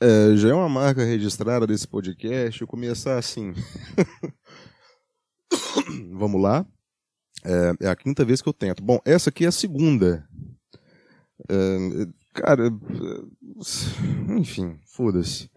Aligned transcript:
É, 0.00 0.36
já 0.36 0.50
é 0.50 0.54
uma 0.54 0.68
marca 0.68 1.04
registrada 1.04 1.66
desse 1.66 1.86
podcast 1.86 2.60
eu 2.60 2.68
começar 2.68 3.18
assim. 3.18 3.52
Vamos 6.12 6.40
lá. 6.40 6.64
É, 7.44 7.86
é, 7.86 7.88
a 7.88 7.96
quinta 7.96 8.24
vez 8.24 8.40
que 8.40 8.48
eu 8.48 8.52
tento. 8.52 8.82
Bom, 8.82 9.00
essa 9.04 9.30
aqui 9.30 9.44
é 9.44 9.48
a 9.48 9.52
segunda. 9.52 10.24
É, 11.48 12.06
cara, 12.32 12.70
enfim, 14.38 14.78
foda-se. 14.86 15.50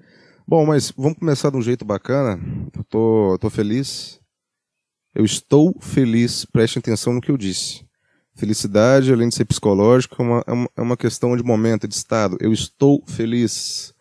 Bom, 0.48 0.66
mas 0.66 0.92
vamos 0.92 1.20
começar 1.20 1.52
de 1.52 1.58
um 1.58 1.62
jeito 1.62 1.86
bacana. 1.86 2.39
Eu 2.76 2.84
tô, 2.86 3.38
tô 3.39 3.50
feliz. 3.50 4.20
Eu 5.14 5.23
estou 5.23 5.78
feliz, 5.80 6.46
preste 6.46 6.80
atenção 6.80 7.14
no 7.14 7.21
que 7.21 7.30
eu 7.30 7.38
disse. 7.38 7.86
Felicidade, 8.36 9.14
além 9.14 9.30
de 9.30 9.36
ser 9.36 9.46
psicológica, 9.46 10.16
é 10.18 10.23
uma, 10.23 10.44
é 10.78 10.82
uma 10.82 10.98
questão 10.98 11.38
de 11.38 11.44
momento, 11.44 11.88
de 11.88 11.94
estado. 11.94 12.38
Eu 12.39 12.52
estou 12.52 13.04
feliz. 13.05 13.94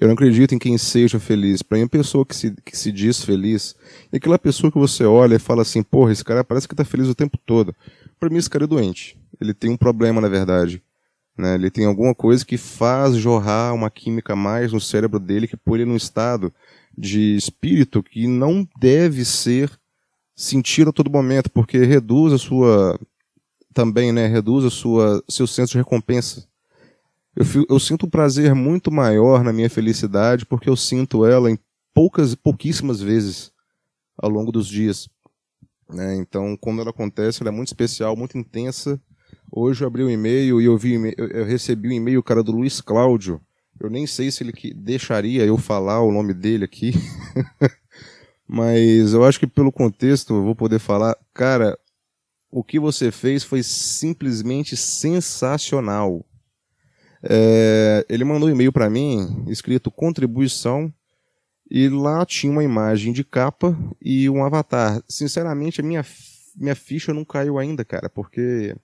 Eu 0.00 0.06
não 0.06 0.14
acredito 0.14 0.54
em 0.54 0.58
quem 0.58 0.78
seja 0.78 1.18
feliz. 1.18 1.60
Para 1.60 1.78
mim, 1.78 1.84
a 1.84 1.88
pessoa 1.88 2.24
que 2.24 2.34
se, 2.34 2.54
que 2.64 2.76
se 2.76 2.92
diz 2.92 3.24
feliz 3.24 3.74
é 4.12 4.16
aquela 4.18 4.38
pessoa 4.38 4.70
que 4.70 4.78
você 4.78 5.04
olha 5.04 5.34
e 5.34 5.40
fala 5.40 5.62
assim: 5.62 5.82
porra, 5.82 6.12
esse 6.12 6.24
cara 6.24 6.44
parece 6.44 6.68
que 6.68 6.74
está 6.74 6.84
feliz 6.84 7.08
o 7.08 7.14
tempo 7.14 7.36
todo. 7.44 7.74
Para 8.18 8.30
mim, 8.30 8.38
esse 8.38 8.48
cara 8.48 8.64
é 8.64 8.68
doente. 8.68 9.18
Ele 9.40 9.52
tem 9.52 9.70
um 9.70 9.76
problema, 9.76 10.20
na 10.20 10.28
verdade. 10.28 10.80
Né? 11.36 11.54
Ele 11.54 11.70
tem 11.70 11.84
alguma 11.84 12.14
coisa 12.14 12.44
que 12.44 12.56
faz 12.56 13.16
jorrar 13.16 13.74
uma 13.74 13.90
química 13.90 14.36
mais 14.36 14.72
no 14.72 14.80
cérebro 14.80 15.18
dele 15.18 15.48
que 15.48 15.56
põe 15.56 15.80
ele 15.80 15.90
num 15.90 15.96
estado 15.96 16.52
de 16.96 17.36
espírito 17.36 18.02
que 18.02 18.26
não 18.26 18.66
deve 18.78 19.24
ser 19.24 19.70
sentido 20.34 20.90
a 20.90 20.92
todo 20.92 21.10
momento, 21.10 21.50
porque 21.50 21.78
reduz 21.78 22.32
a 22.32 22.38
sua 22.38 22.98
também, 23.74 24.12
né, 24.12 24.26
reduz 24.26 24.64
a 24.64 24.70
sua 24.70 25.22
seu 25.28 25.46
senso 25.46 25.72
de 25.72 25.78
recompensa. 25.78 26.46
Eu, 27.38 27.66
eu 27.70 27.78
sinto 27.78 28.04
um 28.04 28.10
prazer 28.10 28.52
muito 28.52 28.90
maior 28.90 29.44
na 29.44 29.52
minha 29.52 29.70
felicidade 29.70 30.44
porque 30.44 30.68
eu 30.68 30.74
sinto 30.74 31.24
ela 31.24 31.48
em 31.48 31.56
poucas, 31.94 32.34
pouquíssimas 32.34 33.00
vezes 33.00 33.52
ao 34.16 34.28
longo 34.28 34.50
dos 34.50 34.66
dias. 34.66 35.08
Né? 35.88 36.16
Então, 36.16 36.56
quando 36.56 36.80
ela 36.80 36.90
acontece, 36.90 37.40
ela 37.40 37.50
é 37.50 37.54
muito 37.54 37.68
especial, 37.68 38.16
muito 38.16 38.36
intensa. 38.36 39.00
Hoje 39.52 39.84
eu 39.84 39.86
abri 39.86 40.02
o 40.02 40.06
um 40.06 40.10
e-mail 40.10 40.60
e 40.60 40.64
eu, 40.64 40.76
vi, 40.76 41.14
eu 41.16 41.44
recebi 41.44 41.86
o 41.86 41.90
um 41.92 41.94
e-mail, 41.94 42.20
cara, 42.24 42.42
do 42.42 42.50
Luiz 42.50 42.80
Cláudio. 42.80 43.40
Eu 43.78 43.88
nem 43.88 44.04
sei 44.04 44.32
se 44.32 44.42
ele 44.42 44.52
deixaria 44.74 45.46
eu 45.46 45.56
falar 45.56 46.02
o 46.02 46.10
nome 46.10 46.34
dele 46.34 46.64
aqui. 46.64 46.90
Mas 48.48 49.12
eu 49.12 49.24
acho 49.24 49.38
que 49.38 49.46
pelo 49.46 49.70
contexto 49.70 50.34
eu 50.34 50.42
vou 50.42 50.56
poder 50.56 50.80
falar. 50.80 51.16
Cara, 51.32 51.78
o 52.50 52.64
que 52.64 52.80
você 52.80 53.12
fez 53.12 53.44
foi 53.44 53.62
simplesmente 53.62 54.76
sensacional. 54.76 56.24
É, 57.22 58.06
ele 58.08 58.24
mandou 58.24 58.48
um 58.48 58.52
e-mail 58.52 58.72
para 58.72 58.88
mim 58.88 59.44
escrito 59.48 59.90
contribuição 59.90 60.92
e 61.70 61.88
lá 61.88 62.24
tinha 62.24 62.50
uma 62.50 62.64
imagem 62.64 63.12
de 63.12 63.24
capa 63.24 63.76
e 64.00 64.28
um 64.30 64.44
avatar. 64.44 65.02
Sinceramente, 65.08 65.80
a 65.80 65.84
minha, 65.84 66.04
minha 66.56 66.74
ficha 66.74 67.12
não 67.12 67.24
caiu 67.24 67.58
ainda, 67.58 67.84
cara, 67.84 68.08
porque 68.08 68.74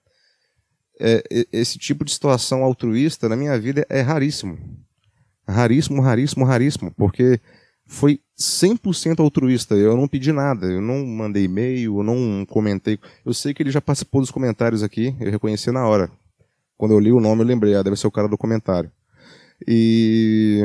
é, 0.99 1.23
esse 1.51 1.77
tipo 1.77 2.05
de 2.05 2.11
situação 2.11 2.63
altruísta 2.63 3.27
na 3.27 3.35
minha 3.35 3.59
vida 3.59 3.85
é 3.89 4.01
raríssimo. 4.01 4.57
Raríssimo, 5.47 6.01
raríssimo, 6.01 6.45
raríssimo, 6.45 6.91
porque 6.91 7.39
foi 7.85 8.19
100% 8.37 9.19
altruísta. 9.19 9.75
Eu 9.75 9.95
não 9.95 10.07
pedi 10.07 10.31
nada, 10.31 10.65
eu 10.65 10.81
não 10.81 11.05
mandei 11.05 11.45
e-mail, 11.45 11.99
eu 11.99 12.03
não 12.03 12.45
comentei. 12.45 12.99
Eu 13.25 13.33
sei 13.33 13.53
que 13.53 13.63
ele 13.63 13.71
já 13.71 13.81
participou 13.81 14.21
dos 14.21 14.31
comentários 14.31 14.83
aqui, 14.83 15.15
eu 15.19 15.31
reconheci 15.31 15.71
na 15.71 15.87
hora. 15.87 16.11
Quando 16.77 16.91
eu 16.93 16.99
li 16.99 17.11
o 17.11 17.19
nome, 17.19 17.41
eu 17.41 17.47
lembrei, 17.47 17.75
ah, 17.75 17.83
deve 17.83 17.95
ser 17.95 18.07
o 18.07 18.11
cara 18.11 18.27
do 18.27 18.37
comentário. 18.37 18.91
E 19.67 20.61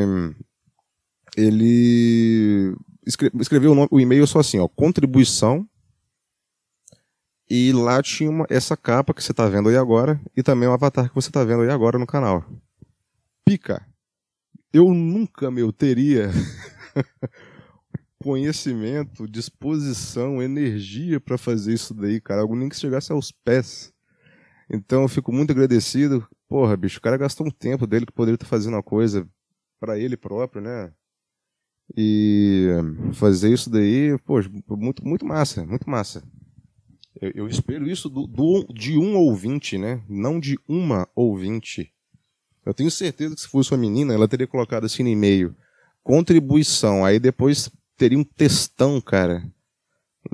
ele 1.36 2.74
escreveu 3.06 3.72
o, 3.72 3.74
nome, 3.74 3.88
o 3.90 4.00
e-mail 4.00 4.26
só 4.26 4.40
assim, 4.40 4.58
ó, 4.58 4.68
contribuição. 4.68 5.66
E 7.48 7.72
lá 7.72 8.00
tinha 8.00 8.30
uma, 8.30 8.46
essa 8.48 8.76
capa 8.76 9.12
que 9.12 9.22
você 9.22 9.32
está 9.32 9.48
vendo 9.48 9.68
aí 9.68 9.76
agora 9.76 10.20
e 10.36 10.42
também 10.42 10.68
o 10.68 10.72
avatar 10.72 11.08
que 11.08 11.14
você 11.14 11.30
está 11.30 11.42
vendo 11.42 11.62
aí 11.62 11.70
agora 11.70 11.98
no 11.98 12.06
canal. 12.06 12.44
Pica. 13.44 13.84
Eu 14.72 14.94
nunca, 14.94 15.50
meu, 15.50 15.72
teria 15.72 16.30
conhecimento, 18.22 19.26
disposição, 19.26 20.40
energia 20.40 21.18
para 21.18 21.36
fazer 21.36 21.74
isso 21.74 21.92
daí, 21.92 22.20
cara. 22.20 22.42
Algo 22.42 22.54
nem 22.54 22.68
que 22.68 22.76
chegasse 22.76 23.10
aos 23.10 23.32
pés. 23.32 23.92
Então 24.70 25.02
eu 25.02 25.08
fico 25.08 25.32
muito 25.32 25.50
agradecido. 25.50 26.26
Porra, 26.48 26.76
bicho, 26.76 26.98
o 26.98 27.02
cara 27.02 27.16
gastou 27.16 27.46
um 27.46 27.50
tempo 27.50 27.86
dele 27.86 28.06
que 28.06 28.12
poderia 28.12 28.36
estar 28.36 28.46
fazendo 28.46 28.74
uma 28.74 28.82
coisa 28.82 29.28
para 29.80 29.98
ele 29.98 30.16
próprio, 30.16 30.62
né? 30.62 30.92
E 31.96 32.68
fazer 33.14 33.52
isso 33.52 33.68
daí, 33.68 34.16
pô, 34.18 34.36
muito, 34.76 35.04
muito 35.04 35.26
massa, 35.26 35.66
muito 35.66 35.90
massa. 35.90 36.22
Eu, 37.20 37.32
eu 37.34 37.48
espero 37.48 37.88
isso 37.88 38.08
do, 38.08 38.28
do, 38.28 38.64
de 38.72 38.96
um 38.96 39.16
ouvinte, 39.16 39.76
né? 39.76 40.00
Não 40.08 40.38
de 40.38 40.56
uma 40.68 41.08
ouvinte. 41.16 41.92
Eu 42.64 42.72
tenho 42.72 42.90
certeza 42.90 43.34
que 43.34 43.40
se 43.40 43.48
fosse 43.48 43.72
uma 43.72 43.78
menina, 43.78 44.14
ela 44.14 44.28
teria 44.28 44.46
colocado 44.46 44.84
assim 44.84 45.02
no 45.02 45.08
e-mail. 45.08 45.56
Contribuição. 46.04 47.04
Aí 47.04 47.18
depois 47.18 47.68
teria 47.96 48.18
um 48.18 48.24
textão, 48.24 49.00
cara 49.00 49.44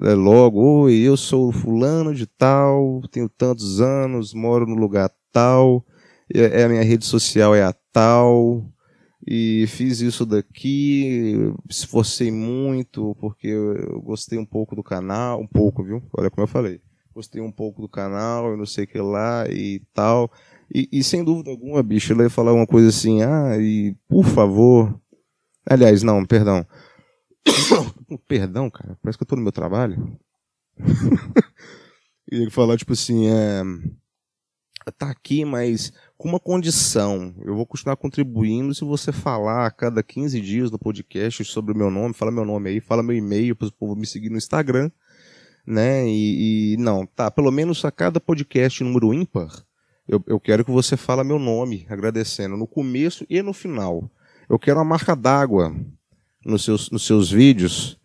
é, 0.02 0.14
logo, 0.14 0.60
oi, 0.82 0.94
eu 0.94 1.16
sou 1.16 1.52
fulano 1.52 2.14
de 2.14 2.26
tal, 2.26 3.02
tenho 3.10 3.28
tantos 3.28 3.80
anos, 3.80 4.34
moro 4.34 4.66
no 4.66 4.74
lugar 4.74 5.10
tal, 5.32 5.84
é, 6.32 6.60
é, 6.60 6.64
a 6.64 6.68
minha 6.68 6.82
rede 6.82 7.04
social 7.04 7.54
é 7.54 7.62
a 7.62 7.74
tal, 7.92 8.64
e 9.26 9.66
fiz 9.68 10.00
isso 10.00 10.24
daqui, 10.24 11.34
esforcei 11.68 12.30
muito, 12.30 13.16
porque 13.20 13.48
eu 13.48 14.00
gostei 14.02 14.38
um 14.38 14.44
pouco 14.44 14.76
do 14.76 14.82
canal, 14.82 15.40
um 15.40 15.46
pouco, 15.46 15.82
viu? 15.82 16.02
Olha 16.16 16.30
como 16.30 16.44
eu 16.44 16.48
falei. 16.48 16.80
Gostei 17.12 17.40
um 17.40 17.50
pouco 17.50 17.80
do 17.80 17.88
canal, 17.88 18.50
eu 18.50 18.56
não 18.56 18.66
sei 18.66 18.84
o 18.84 18.86
que 18.86 18.98
lá 18.98 19.48
e 19.48 19.80
tal. 19.94 20.30
E, 20.72 20.88
e 20.92 21.02
sem 21.02 21.24
dúvida 21.24 21.50
alguma, 21.50 21.82
bicho, 21.82 22.12
ele 22.12 22.24
ia 22.24 22.30
falar 22.30 22.52
uma 22.52 22.66
coisa 22.66 22.88
assim, 22.88 23.22
ah, 23.22 23.56
e 23.58 23.96
por 24.08 24.24
favor. 24.24 25.00
Aliás, 25.68 26.02
não, 26.02 26.24
perdão. 26.24 26.64
Perdão, 28.26 28.68
cara, 28.70 28.98
parece 29.02 29.18
que 29.18 29.22
eu 29.22 29.26
tô 29.26 29.36
no 29.36 29.42
meu 29.42 29.52
trabalho. 29.52 30.18
e 32.30 32.36
ele 32.36 32.50
falar, 32.50 32.76
tipo 32.76 32.92
assim, 32.92 33.28
é. 33.28 33.62
Tá 34.98 35.10
aqui, 35.10 35.44
mas 35.44 35.92
com 36.16 36.28
uma 36.28 36.38
condição. 36.38 37.34
Eu 37.44 37.56
vou 37.56 37.66
continuar 37.66 37.96
contribuindo 37.96 38.72
se 38.72 38.84
você 38.84 39.10
falar 39.10 39.66
a 39.66 39.70
cada 39.70 40.00
15 40.00 40.40
dias 40.40 40.70
no 40.70 40.78
podcast 40.78 41.44
sobre 41.44 41.72
o 41.72 41.76
meu 41.76 41.90
nome, 41.90 42.14
fala 42.14 42.30
meu 42.30 42.44
nome 42.44 42.70
aí, 42.70 42.80
fala 42.80 43.02
meu 43.02 43.16
e-mail 43.16 43.56
para 43.56 43.66
o 43.66 43.72
povo 43.72 43.96
me 43.96 44.06
seguir 44.06 44.30
no 44.30 44.36
Instagram, 44.36 44.88
né? 45.66 46.08
E, 46.08 46.74
e, 46.74 46.76
não, 46.76 47.04
tá, 47.04 47.32
pelo 47.32 47.50
menos 47.50 47.84
a 47.84 47.90
cada 47.90 48.20
podcast 48.20 48.84
número 48.84 49.12
ímpar, 49.12 49.50
eu, 50.06 50.22
eu 50.24 50.38
quero 50.38 50.64
que 50.64 50.70
você 50.70 50.96
fala 50.96 51.24
meu 51.24 51.40
nome, 51.40 51.84
agradecendo 51.88 52.56
no 52.56 52.66
começo 52.66 53.26
e 53.28 53.42
no 53.42 53.52
final. 53.52 54.08
Eu 54.48 54.56
quero 54.56 54.78
uma 54.78 54.84
marca 54.84 55.16
d'água 55.16 55.74
nos 56.46 56.64
seus, 56.64 56.90
nos 56.90 57.04
seus 57.04 57.30
vídeos 57.30 57.98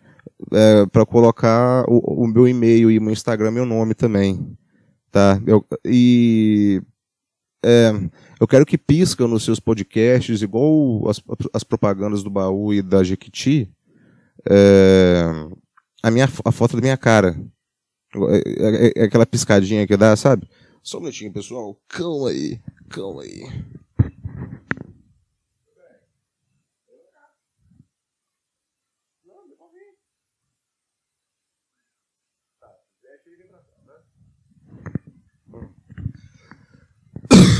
é, 0.52 0.86
para 0.88 1.06
colocar 1.06 1.86
o, 1.88 2.24
o, 2.24 2.28
meu 2.28 2.48
e-mail 2.48 2.90
e 2.90 2.98
o 2.98 3.02
meu 3.02 3.14
Instagram, 3.14 3.52
meu 3.52 3.66
nome 3.66 3.94
também. 3.94 4.58
Tá? 5.12 5.40
Eu, 5.46 5.66
e 5.86 6.82
é, 7.64 7.92
eu 8.40 8.48
quero 8.48 8.66
que 8.66 8.78
piscam 8.78 9.28
nos 9.28 9.44
seus 9.44 9.60
podcasts, 9.60 10.42
igual 10.42 11.08
as, 11.10 11.22
as 11.54 11.64
propagandas 11.64 12.24
do 12.24 12.30
baú 12.30 12.74
e 12.74 12.82
da 12.82 13.04
Jequiti, 13.04 13.70
é, 14.50 15.24
a, 16.02 16.10
minha, 16.10 16.28
a 16.44 16.52
foto 16.52 16.76
da 16.76 16.82
minha 16.82 16.98
cara. 16.98 17.40
É, 18.14 18.90
é, 18.98 19.04
é 19.04 19.04
aquela 19.06 19.26
piscadinha 19.26 19.86
que 19.86 19.96
dá, 19.96 20.16
sabe? 20.16 20.48
Só 20.84 20.98
um 20.98 21.02
minutinho, 21.02 21.32
pessoal. 21.32 21.78
Calma 21.88 22.30
aí, 22.30 22.60
calma 22.90 23.22
aí. 23.22 23.44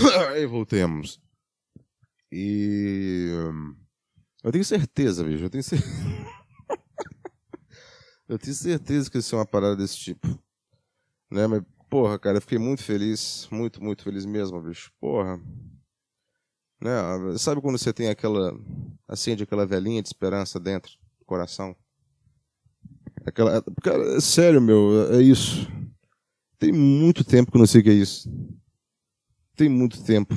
Aí 0.34 0.46
voltemos. 0.46 1.20
E. 2.32 3.30
Eu 4.44 4.52
tenho 4.52 4.66
certeza, 4.66 5.24
bicho. 5.24 5.44
Eu 5.44 5.50
tenho 5.50 5.64
certeza. 5.64 5.92
eu 8.28 8.40
tenho 8.40 8.56
certeza 8.56 9.10
que 9.10 9.18
isso 9.18 9.36
é 9.36 9.40
uma 9.40 9.46
parada 9.46 9.76
desse 9.76 9.98
tipo. 9.98 10.28
Né? 11.30 11.46
Mas, 11.48 11.62
porra, 11.90 12.18
cara, 12.18 12.38
eu 12.38 12.42
fiquei 12.42 12.58
muito 12.58 12.84
feliz. 12.84 13.48
Muito, 13.52 13.84
muito 13.84 14.04
feliz 14.04 14.26
mesmo, 14.26 14.62
bicho. 14.62 14.92
Porra. 15.00 15.40
Né? 16.82 16.92
Sabe 17.38 17.62
quando 17.62 17.78
você 17.78 17.94
tem 17.94 18.10
aquela. 18.10 18.58
acende 19.08 19.44
aquela 19.44 19.66
velhinha 19.66 20.02
de 20.02 20.10
esperança 20.10 20.60
dentro 20.60 20.94
do 21.20 21.26
coração? 21.26 21.76
Aquela. 23.26 23.64
Cara, 23.84 24.18
é 24.18 24.22
sério, 24.22 24.62
meu, 24.62 25.14
é 25.14 25.22
isso. 25.22 25.68
Tem 26.58 26.72
muito 26.72 27.24
tempo 27.24 27.52
que 27.52 27.58
eu 27.58 27.60
não 27.60 27.68
sei 27.68 27.82
o 27.82 27.84
que 27.84 27.90
é 27.90 27.94
isso 27.94 28.30
tem 29.62 29.70
muito 29.70 30.04
tempo. 30.04 30.34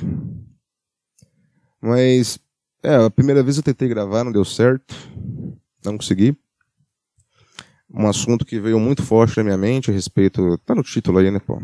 Mas 1.81 2.39
É, 2.83 2.97
a 2.97 3.09
primeira 3.09 3.41
vez 3.41 3.57
eu 3.57 3.63
tentei 3.63 3.87
gravar, 3.87 4.23
não 4.23 4.31
deu 4.31 4.45
certo. 4.45 4.93
Não 5.83 5.97
consegui. 5.97 6.37
Um 7.91 8.07
assunto 8.07 8.45
que 8.45 8.59
veio 8.59 8.79
muito 8.79 9.01
forte 9.01 9.37
na 9.37 9.43
minha 9.43 9.57
mente 9.57 9.89
a 9.89 9.93
respeito. 9.93 10.55
Tá 10.59 10.75
no 10.75 10.83
título 10.83 11.17
aí, 11.17 11.31
né, 11.31 11.39
pô? 11.39 11.59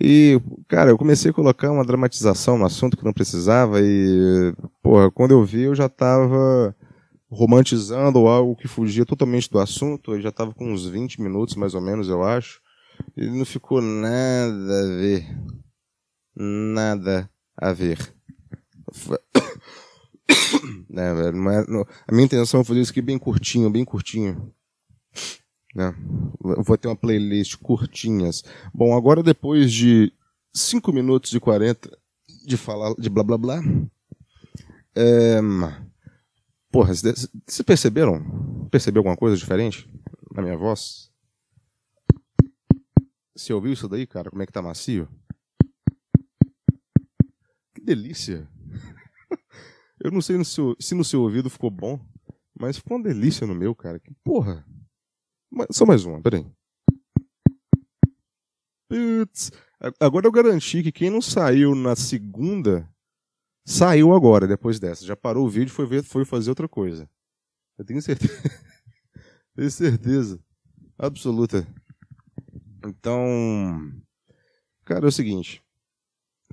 E, 0.00 0.40
cara, 0.66 0.90
eu 0.90 0.98
comecei 0.98 1.30
a 1.30 1.34
colocar 1.34 1.70
uma 1.70 1.84
dramatização 1.84 2.56
no 2.56 2.64
assunto 2.64 2.96
que 2.96 3.04
não 3.04 3.12
precisava 3.12 3.80
e, 3.82 4.54
porra, 4.82 5.10
quando 5.10 5.32
eu 5.32 5.44
vi 5.44 5.62
eu 5.62 5.74
já 5.74 5.88
tava 5.88 6.74
romantizando 7.30 8.26
algo 8.26 8.56
que 8.56 8.66
fugia 8.66 9.04
totalmente 9.04 9.50
do 9.50 9.58
assunto, 9.58 10.14
eu 10.14 10.20
já 10.22 10.32
tava 10.32 10.54
com 10.54 10.72
uns 10.72 10.86
20 10.86 11.20
minutos 11.20 11.54
mais 11.56 11.74
ou 11.74 11.80
menos, 11.82 12.08
eu 12.08 12.22
acho, 12.24 12.60
e 13.16 13.26
não 13.26 13.44
ficou 13.44 13.82
nada 13.82 14.80
a 14.80 14.96
ver. 14.96 15.26
Nada 16.36 17.30
a 17.56 17.72
ver. 17.72 17.98
né, 20.88 21.14
velho, 21.14 21.36
mas, 21.36 21.66
não, 21.68 21.86
a 22.06 22.12
minha 22.12 22.24
intenção 22.24 22.60
é 22.60 22.64
fazer 22.64 22.80
isso 22.80 22.90
aqui 22.90 23.02
bem 23.02 23.18
curtinho, 23.18 23.70
bem 23.70 23.84
curtinho. 23.84 24.52
Né? 25.74 25.94
Vou 26.40 26.78
ter 26.78 26.88
uma 26.88 26.96
playlist 26.96 27.56
curtinhas. 27.56 28.44
Bom, 28.72 28.96
agora 28.96 29.22
depois 29.22 29.72
de 29.72 30.12
5 30.52 30.92
minutos 30.92 31.32
e 31.32 31.40
40 31.40 31.90
de 32.46 32.56
falar 32.56 32.94
de 32.94 33.08
blá 33.08 33.24
blá 33.24 33.38
blá. 33.38 33.60
É... 34.94 35.40
Porra, 36.70 36.94
vocês 36.94 37.28
perceberam? 37.64 38.68
Percebeu 38.70 39.00
alguma 39.00 39.16
coisa 39.16 39.36
diferente 39.36 39.88
na 40.34 40.42
minha 40.42 40.56
voz? 40.56 41.10
Você 43.36 43.52
ouviu 43.52 43.72
isso 43.72 43.88
daí, 43.88 44.06
cara? 44.06 44.30
Como 44.30 44.42
é 44.42 44.46
que 44.46 44.52
tá 44.52 44.62
macio? 44.62 45.08
Delícia! 47.84 48.48
Eu 50.02 50.10
não 50.10 50.22
sei 50.22 50.38
no 50.38 50.44
seu, 50.44 50.74
se 50.80 50.94
no 50.94 51.04
seu 51.04 51.20
ouvido 51.20 51.50
ficou 51.50 51.70
bom, 51.70 52.00
mas 52.58 52.78
ficou 52.78 52.96
uma 52.96 53.02
delícia 53.04 53.46
no 53.46 53.54
meu, 53.54 53.74
cara. 53.74 54.00
Que 54.00 54.12
porra! 54.24 54.66
Só 55.70 55.84
mais 55.84 56.04
uma, 56.04 56.20
peraí. 56.20 56.46
Putz. 58.88 59.52
Agora 60.00 60.26
eu 60.26 60.32
garanti 60.32 60.82
que 60.82 60.90
quem 60.90 61.10
não 61.10 61.20
saiu 61.20 61.74
na 61.74 61.94
segunda 61.94 62.90
saiu 63.66 64.14
agora, 64.14 64.46
depois 64.46 64.80
dessa. 64.80 65.04
Já 65.04 65.14
parou 65.14 65.46
o 65.46 65.50
vídeo 65.50 65.68
e 65.68 65.74
foi, 65.74 65.86
ver, 65.86 66.02
foi 66.02 66.24
fazer 66.24 66.50
outra 66.50 66.68
coisa. 66.68 67.08
Eu 67.76 67.84
tenho 67.84 68.00
certeza. 68.00 68.32
tenho 69.54 69.70
certeza. 69.70 70.40
Absoluta. 70.98 71.66
Então. 72.86 73.92
Cara, 74.84 75.06
é 75.06 75.08
o 75.08 75.12
seguinte. 75.12 75.63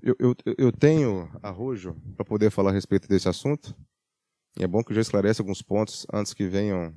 Eu, 0.02 0.16
eu, 0.20 0.36
eu 0.58 0.72
tenho 0.72 1.30
arrojo 1.44 1.96
para 2.16 2.26
poder 2.26 2.50
falar 2.50 2.72
a 2.72 2.74
respeito 2.74 3.08
desse 3.08 3.30
assunto. 3.30 3.76
E 4.60 4.64
é 4.64 4.68
bom 4.68 4.84
que 4.84 4.92
eu 4.92 4.96
já 4.96 5.02
esclarece 5.02 5.42
alguns 5.42 5.62
pontos 5.62 6.06
antes 6.12 6.34
que 6.34 6.48
venham 6.48 6.94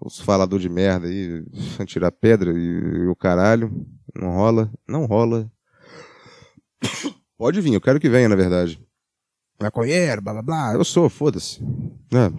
os 0.00 0.20
falador 0.20 0.58
de 0.58 0.68
merda 0.68 1.06
aí, 1.06 1.44
tirar 1.86 2.10
pedra 2.12 2.52
e, 2.52 2.56
e, 2.56 3.06
o 3.06 3.16
caralho. 3.16 3.86
Não 4.14 4.30
rola, 4.30 4.72
não 4.86 5.06
rola. 5.06 5.50
Pode 7.36 7.60
vir, 7.60 7.74
eu 7.74 7.80
quero 7.80 8.00
que 8.00 8.08
venha, 8.08 8.28
na 8.28 8.36
verdade. 8.36 8.80
Maconheiro, 9.60 10.22
blá 10.22 10.32
blá 10.32 10.42
blá, 10.42 10.74
eu 10.74 10.84
sou, 10.84 11.08
foda-se. 11.08 11.60
É. 12.12 12.30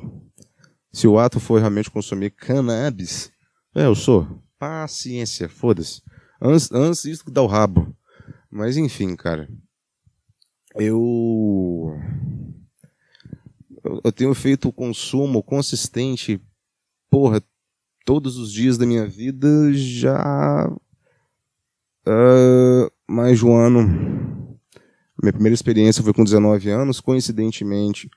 Se 0.91 1.07
o 1.07 1.19
ato 1.19 1.39
for 1.39 1.59
realmente 1.59 1.91
consumir 1.91 2.31
cannabis, 2.31 3.31
é, 3.75 3.85
eu 3.85 3.95
sou. 3.95 4.41
Paciência, 4.57 5.49
foda-se. 5.49 6.01
Antes, 6.41 6.71
antes 6.71 7.05
isso 7.05 7.25
que 7.25 7.31
dá 7.31 7.41
o 7.41 7.47
rabo. 7.47 7.93
Mas 8.49 8.77
enfim, 8.77 9.15
cara. 9.15 9.49
Eu. 10.75 11.97
Eu 14.03 14.11
tenho 14.11 14.33
feito 14.33 14.67
o 14.67 14.73
consumo 14.73 15.43
consistente 15.43 16.41
porra, 17.09 17.41
todos 18.03 18.37
os 18.37 18.51
dias 18.51 18.77
da 18.77 18.85
minha 18.85 19.07
vida 19.07 19.71
já. 19.73 20.69
Uh, 22.05 22.91
mais 23.07 23.39
de 23.39 23.45
um 23.45 23.55
ano. 23.55 23.87
Minha 25.21 25.31
primeira 25.31 25.53
experiência 25.53 26.03
foi 26.03 26.13
com 26.13 26.25
19 26.25 26.69
anos, 26.69 26.99
coincidentemente. 26.99 28.09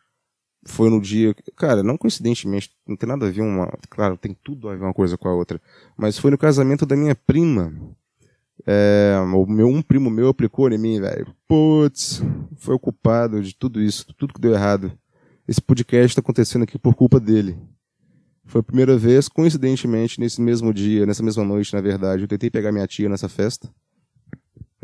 Foi 0.67 0.91
no 0.91 1.01
dia. 1.01 1.33
Cara, 1.57 1.83
não 1.83 1.97
coincidentemente, 1.97 2.73
não 2.87 2.97
tem 2.97 3.09
nada 3.09 3.27
a 3.27 3.31
ver 3.31 3.43
uma. 3.43 3.69
Claro, 3.89 4.17
tem 4.17 4.37
tudo 4.43 4.69
a 4.69 4.75
ver 4.75 4.83
uma 4.83 4.93
coisa 4.93 5.17
com 5.17 5.29
a 5.29 5.35
outra. 5.35 5.61
Mas 5.97 6.19
foi 6.19 6.33
no 6.33 6.39
casamento 6.39 6.85
da 6.85 6.97
minha 6.97 7.15
prima. 7.15 7.73
É, 8.71 9.17
o 9.19 9.47
meu, 9.47 9.67
um 9.67 9.81
primo 9.81 10.11
meu 10.11 10.29
aplicou 10.29 10.71
em 10.71 10.77
mim, 10.77 11.01
velho. 11.01 11.35
Putz, 11.49 12.23
foi 12.59 12.75
o 12.75 12.79
culpado 12.79 13.43
de 13.43 13.55
tudo 13.57 13.81
isso, 13.81 14.05
tudo 14.13 14.35
que 14.35 14.41
deu 14.41 14.53
errado. 14.53 14.93
Esse 15.49 15.63
podcast 15.63 16.09
está 16.09 16.21
acontecendo 16.21 16.65
aqui 16.65 16.79
por 16.79 16.95
culpa 16.95 17.19
dele. 17.19 17.59
Foi 18.45 18.61
a 18.61 18.63
primeira 18.63 18.99
vez, 18.99 19.27
coincidentemente, 19.27 20.21
nesse 20.21 20.43
mesmo 20.43 20.75
dia, 20.75 21.07
nessa 21.07 21.23
mesma 21.23 21.45
noite, 21.45 21.73
na 21.73 21.81
verdade, 21.81 22.25
eu 22.25 22.29
tentei 22.29 22.51
pegar 22.51 22.71
minha 22.71 22.87
tia 22.87 23.09
nessa 23.09 23.27
festa. 23.27 23.71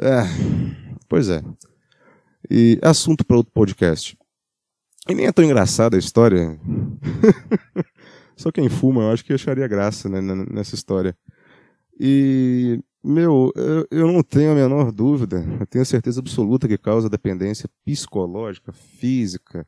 É, 0.00 0.22
pois 1.06 1.28
é. 1.28 1.42
E 2.50 2.78
assunto 2.82 3.22
para 3.22 3.36
outro 3.36 3.52
podcast. 3.52 4.16
E 5.06 5.14
nem 5.14 5.26
é 5.26 5.32
tão 5.32 5.44
engraçada 5.44 5.94
a 5.94 5.98
história. 5.98 6.58
Só 8.34 8.50
quem 8.50 8.70
fuma, 8.70 9.02
eu 9.02 9.10
acho 9.10 9.22
que 9.22 9.34
acharia 9.34 9.68
graça 9.68 10.08
né, 10.08 10.22
nessa 10.22 10.74
história. 10.74 11.14
E, 12.00 12.80
meu, 13.04 13.52
eu, 13.54 13.86
eu 13.90 14.12
não 14.12 14.22
tenho 14.22 14.52
a 14.52 14.54
menor 14.54 14.90
dúvida, 14.90 15.44
eu 15.60 15.66
tenho 15.66 15.84
certeza 15.84 16.20
absoluta 16.20 16.66
que 16.66 16.78
causa 16.78 17.10
dependência 17.10 17.68
psicológica, 17.84 18.72
física, 18.72 19.66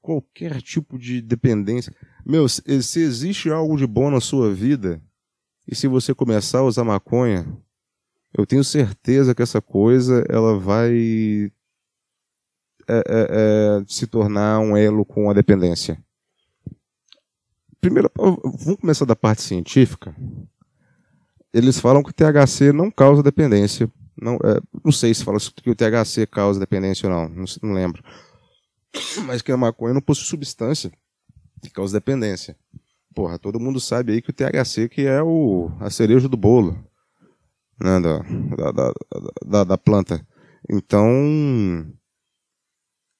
qualquer 0.00 0.62
tipo 0.62 0.98
de 0.98 1.20
dependência. 1.20 1.94
Meu, 2.24 2.48
se 2.48 2.62
existe 3.00 3.50
algo 3.50 3.76
de 3.76 3.86
bom 3.86 4.10
na 4.10 4.20
sua 4.20 4.54
vida, 4.54 5.02
e 5.66 5.74
se 5.74 5.86
você 5.86 6.14
começar 6.14 6.60
a 6.60 6.64
usar 6.64 6.82
maconha, 6.82 7.46
eu 8.36 8.46
tenho 8.46 8.64
certeza 8.64 9.34
que 9.34 9.42
essa 9.42 9.60
coisa 9.60 10.24
ela 10.28 10.58
vai 10.58 11.52
é, 12.88 12.96
é, 12.96 13.02
é, 13.06 13.84
se 13.86 14.06
tornar 14.06 14.60
um 14.60 14.74
elo 14.74 15.04
com 15.04 15.28
a 15.28 15.34
dependência. 15.34 16.02
Primeiro, 17.82 18.10
vamos 18.16 18.80
começar 18.80 19.04
da 19.04 19.14
parte 19.14 19.42
científica. 19.42 20.16
Eles 21.52 21.80
falam 21.80 22.02
que 22.02 22.10
o 22.10 22.12
THC 22.12 22.72
não 22.72 22.90
causa 22.90 23.22
dependência. 23.22 23.90
Não, 24.20 24.34
é, 24.36 24.60
não 24.84 24.92
sei 24.92 25.14
se 25.14 25.24
fala 25.24 25.38
que 25.38 25.70
o 25.70 25.74
THC 25.74 26.26
causa 26.26 26.60
dependência 26.60 27.08
ou 27.08 27.14
não, 27.14 27.28
não, 27.28 27.44
não 27.62 27.72
lembro. 27.72 28.02
Mas 29.24 29.42
que 29.42 29.52
a 29.52 29.56
maconha 29.56 29.94
não 29.94 30.00
possui 30.00 30.26
substância 30.26 30.90
que 31.62 31.70
causa 31.70 31.98
dependência. 31.98 32.56
Porra, 33.14 33.38
todo 33.38 33.60
mundo 33.60 33.80
sabe 33.80 34.12
aí 34.12 34.22
que 34.22 34.30
o 34.30 34.32
THC 34.32 34.88
que 34.88 35.02
é 35.02 35.22
o, 35.22 35.70
a 35.80 35.90
cereja 35.90 36.28
do 36.28 36.36
bolo 36.36 36.88
né, 37.80 38.00
da, 38.00 38.18
da, 38.72 38.92
da, 39.46 39.64
da 39.64 39.78
planta. 39.78 40.26
Então, 40.68 41.86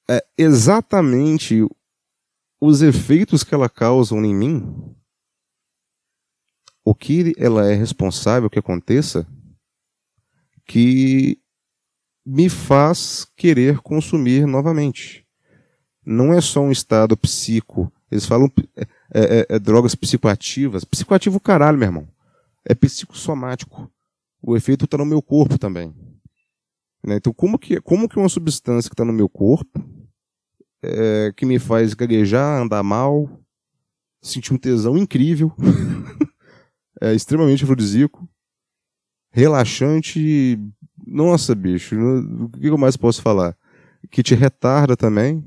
é 0.09 0.23
exatamente 0.37 1.65
os 2.59 2.81
efeitos 2.81 3.43
que 3.43 3.55
ela 3.55 3.69
causa 3.69 4.15
em 4.15 4.35
mim, 4.35 4.95
o 6.83 6.95
que 6.95 7.33
ela 7.37 7.69
é 7.69 7.75
responsável 7.75 8.49
que 8.49 8.59
aconteça, 8.59 9.27
que 10.65 11.39
me 12.25 12.49
faz 12.49 13.25
querer 13.35 13.79
consumir 13.79 14.45
novamente 14.45 15.27
não 16.09 16.33
é 16.33 16.41
só 16.41 16.61
um 16.61 16.71
estado 16.71 17.15
psico. 17.15 17.91
Eles 18.11 18.25
falam 18.25 18.51
é, 18.75 18.87
é, 19.13 19.45
é, 19.47 19.59
drogas 19.59 19.93
psicoativas. 19.93 20.83
Psicoativo 20.83 21.39
caralho, 21.39 21.77
meu 21.77 21.87
irmão. 21.87 22.07
É 22.65 22.73
psicossomático. 22.73 23.91
O 24.41 24.57
efeito 24.57 24.85
está 24.85 24.97
no 24.97 25.05
meu 25.05 25.21
corpo 25.21 25.59
também. 25.59 25.93
Né? 27.05 27.17
Então, 27.17 27.31
como 27.31 27.59
que, 27.59 27.79
como 27.81 28.09
que 28.09 28.17
uma 28.17 28.27
substância 28.27 28.89
que 28.89 28.95
está 28.95 29.05
no 29.05 29.13
meu 29.13 29.29
corpo, 29.29 29.83
é, 30.81 31.31
que 31.37 31.45
me 31.45 31.59
faz 31.59 31.93
gaguejar, 31.93 32.59
andar 32.59 32.81
mal, 32.81 33.29
sentir 34.19 34.53
um 34.53 34.57
tesão 34.57 34.97
incrível, 34.97 35.53
é 37.01 37.13
extremamente 37.13 37.63
afrodisíaco, 37.63 38.27
relaxante, 39.31 40.59
nossa, 41.05 41.55
bicho, 41.55 41.95
o 41.95 42.49
que 42.49 42.67
eu 42.67 42.77
mais 42.77 42.97
posso 42.97 43.21
falar? 43.21 43.57
Que 44.11 44.23
te 44.23 44.35
retarda 44.35 44.95
também, 44.95 45.43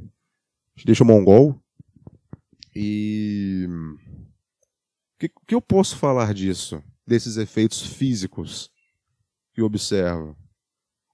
te 0.76 0.87
deixa 0.87 1.04
mongol. 1.04 1.61
E 2.75 3.66
o 3.68 5.18
que, 5.18 5.28
que, 5.47 5.54
eu 5.54 5.61
posso 5.61 5.97
falar 5.97 6.32
disso? 6.32 6.82
Desses 7.06 7.37
efeitos 7.37 7.82
físicos 7.82 8.71
que 9.52 9.61
eu 9.61 9.66
observo? 9.66 10.37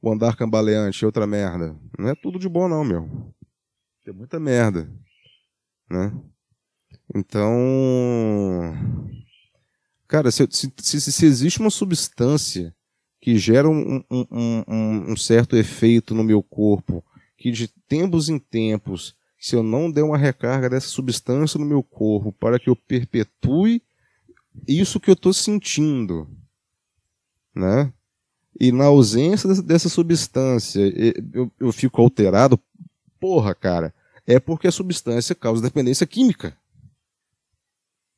O 0.01 0.13
andar 0.13 0.37
cambaleante 0.37 1.03
é 1.03 1.07
outra 1.07 1.27
merda. 1.27 1.77
Não 1.99 2.09
é 2.09 2.15
tudo 2.15 2.39
de 2.39 2.49
bom, 2.49 2.69
não, 2.69 2.85
meu. 2.85 3.35
Tem 4.05 4.15
muita 4.15 4.39
merda. 4.39 4.89
Né? 5.91 6.13
Então. 7.15 7.49
Cara, 10.09 10.31
se, 10.31 10.49
se, 10.51 10.73
se, 10.79 11.13
se 11.13 11.27
existe 11.27 11.61
uma 11.61 11.71
substância 11.71 12.75
que 13.21 13.37
gera 13.37 13.69
um, 13.69 14.03
um, 14.11 14.27
um, 14.31 15.13
um 15.13 15.17
certo 15.17 15.55
efeito 15.55 16.15
no 16.15 16.25
meu 16.25 16.43
corpo, 16.43 17.05
que 17.37 17.51
de 17.51 17.69
tempos 17.87 18.31
em 18.31 18.39
tempos 18.39 19.15
se 19.39 19.55
eu 19.55 19.63
não 19.63 19.91
der 19.91 20.03
uma 20.03 20.19
recarga 20.19 20.69
dessa 20.69 20.89
substância 20.89 21.61
no 21.61 21.67
meu 21.67 21.83
corpo 21.83 22.33
para 22.33 22.59
que 22.59 22.69
eu 22.69 22.75
perpetue 22.75 23.83
isso 24.67 24.99
que 24.99 25.11
eu 25.11 25.15
estou 25.15 25.33
sentindo, 25.33 26.29
né? 27.55 27.93
E 28.59 28.73
na 28.73 28.87
ausência 28.87 29.63
dessa 29.63 29.89
substância 29.89 30.81
eu, 31.33 31.53
eu 31.61 31.71
fico 31.71 32.01
alterado, 32.01 32.59
porra, 33.21 33.55
cara, 33.55 33.95
é 34.27 34.41
porque 34.41 34.67
a 34.67 34.73
substância 34.73 35.35
causa 35.35 35.63
dependência 35.63 36.07
química. 36.07 36.57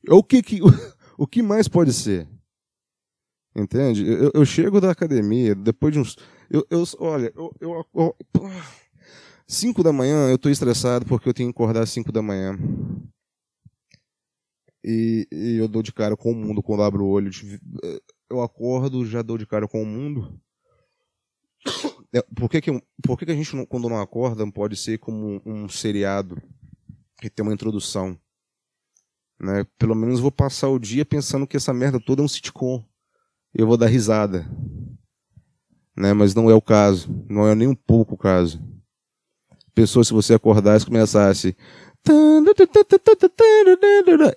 O 0.08 0.22
que, 0.22 0.42
que, 0.42 0.60
o 1.20 1.26
que 1.26 1.42
mais 1.42 1.68
pode 1.68 1.92
ser? 1.92 2.26
Entende? 3.54 4.06
Eu, 4.06 4.30
eu 4.32 4.44
chego 4.46 4.80
da 4.80 4.90
academia, 4.90 5.54
depois 5.54 5.92
de 5.92 6.00
uns. 6.00 6.16
Eu, 6.48 6.66
eu, 6.70 6.82
olha, 6.98 7.30
eu, 7.36 7.54
eu, 7.60 7.86
eu, 7.94 8.16
5 9.46 9.82
da 9.82 9.92
manhã 9.92 10.30
eu 10.30 10.36
estou 10.36 10.50
estressado 10.50 11.04
porque 11.04 11.28
eu 11.28 11.34
tenho 11.34 11.52
que 11.52 11.54
acordar 11.54 11.82
às 11.82 11.90
5 11.90 12.10
da 12.10 12.22
manhã. 12.22 12.58
E, 14.82 15.28
e, 15.30 15.56
eu 15.56 15.68
dou 15.68 15.82
de 15.82 15.92
cara 15.92 16.16
com 16.16 16.32
o 16.32 16.34
mundo 16.34 16.62
quando 16.62 16.84
abro 16.84 17.04
o 17.04 17.10
olho. 17.10 17.30
Eu 18.30 18.40
acordo, 18.40 19.04
já 19.04 19.20
dou 19.20 19.36
de 19.36 19.46
cara 19.46 19.68
com 19.68 19.82
o 19.82 19.86
mundo. 19.86 20.40
É, 22.12 22.22
por 22.34 22.50
que, 22.50 22.60
que, 22.60 22.72
por 23.04 23.16
que, 23.16 23.24
que 23.24 23.30
a 23.30 23.34
gente, 23.36 23.66
quando 23.66 23.88
não 23.88 24.00
acorda, 24.00 24.44
pode 24.50 24.74
ser 24.74 24.98
como 24.98 25.40
um, 25.46 25.64
um 25.64 25.68
seriado 25.68 26.42
que 27.20 27.30
tem 27.30 27.44
uma 27.44 27.54
introdução? 27.54 28.18
Né? 29.40 29.66
Pelo 29.78 29.94
menos 29.94 30.20
vou 30.20 30.30
passar 30.30 30.68
o 30.68 30.78
dia 30.78 31.04
pensando 31.04 31.46
que 31.46 31.56
essa 31.56 31.72
merda 31.72 31.98
toda 31.98 32.22
é 32.22 32.24
um 32.24 32.28
sitcom. 32.28 32.84
Eu 33.54 33.66
vou 33.66 33.76
dar 33.76 33.86
risada. 33.86 34.48
Né? 35.96 36.12
Mas 36.12 36.34
não 36.34 36.50
é 36.50 36.54
o 36.54 36.60
caso. 36.60 37.24
Não 37.28 37.48
é 37.48 37.54
nem 37.54 37.68
um 37.68 37.74
pouco 37.74 38.14
o 38.14 38.18
caso 38.18 38.60
pessoa, 39.80 40.04
se 40.04 40.12
você 40.12 40.34
acordasse, 40.34 40.84
começasse. 40.84 41.56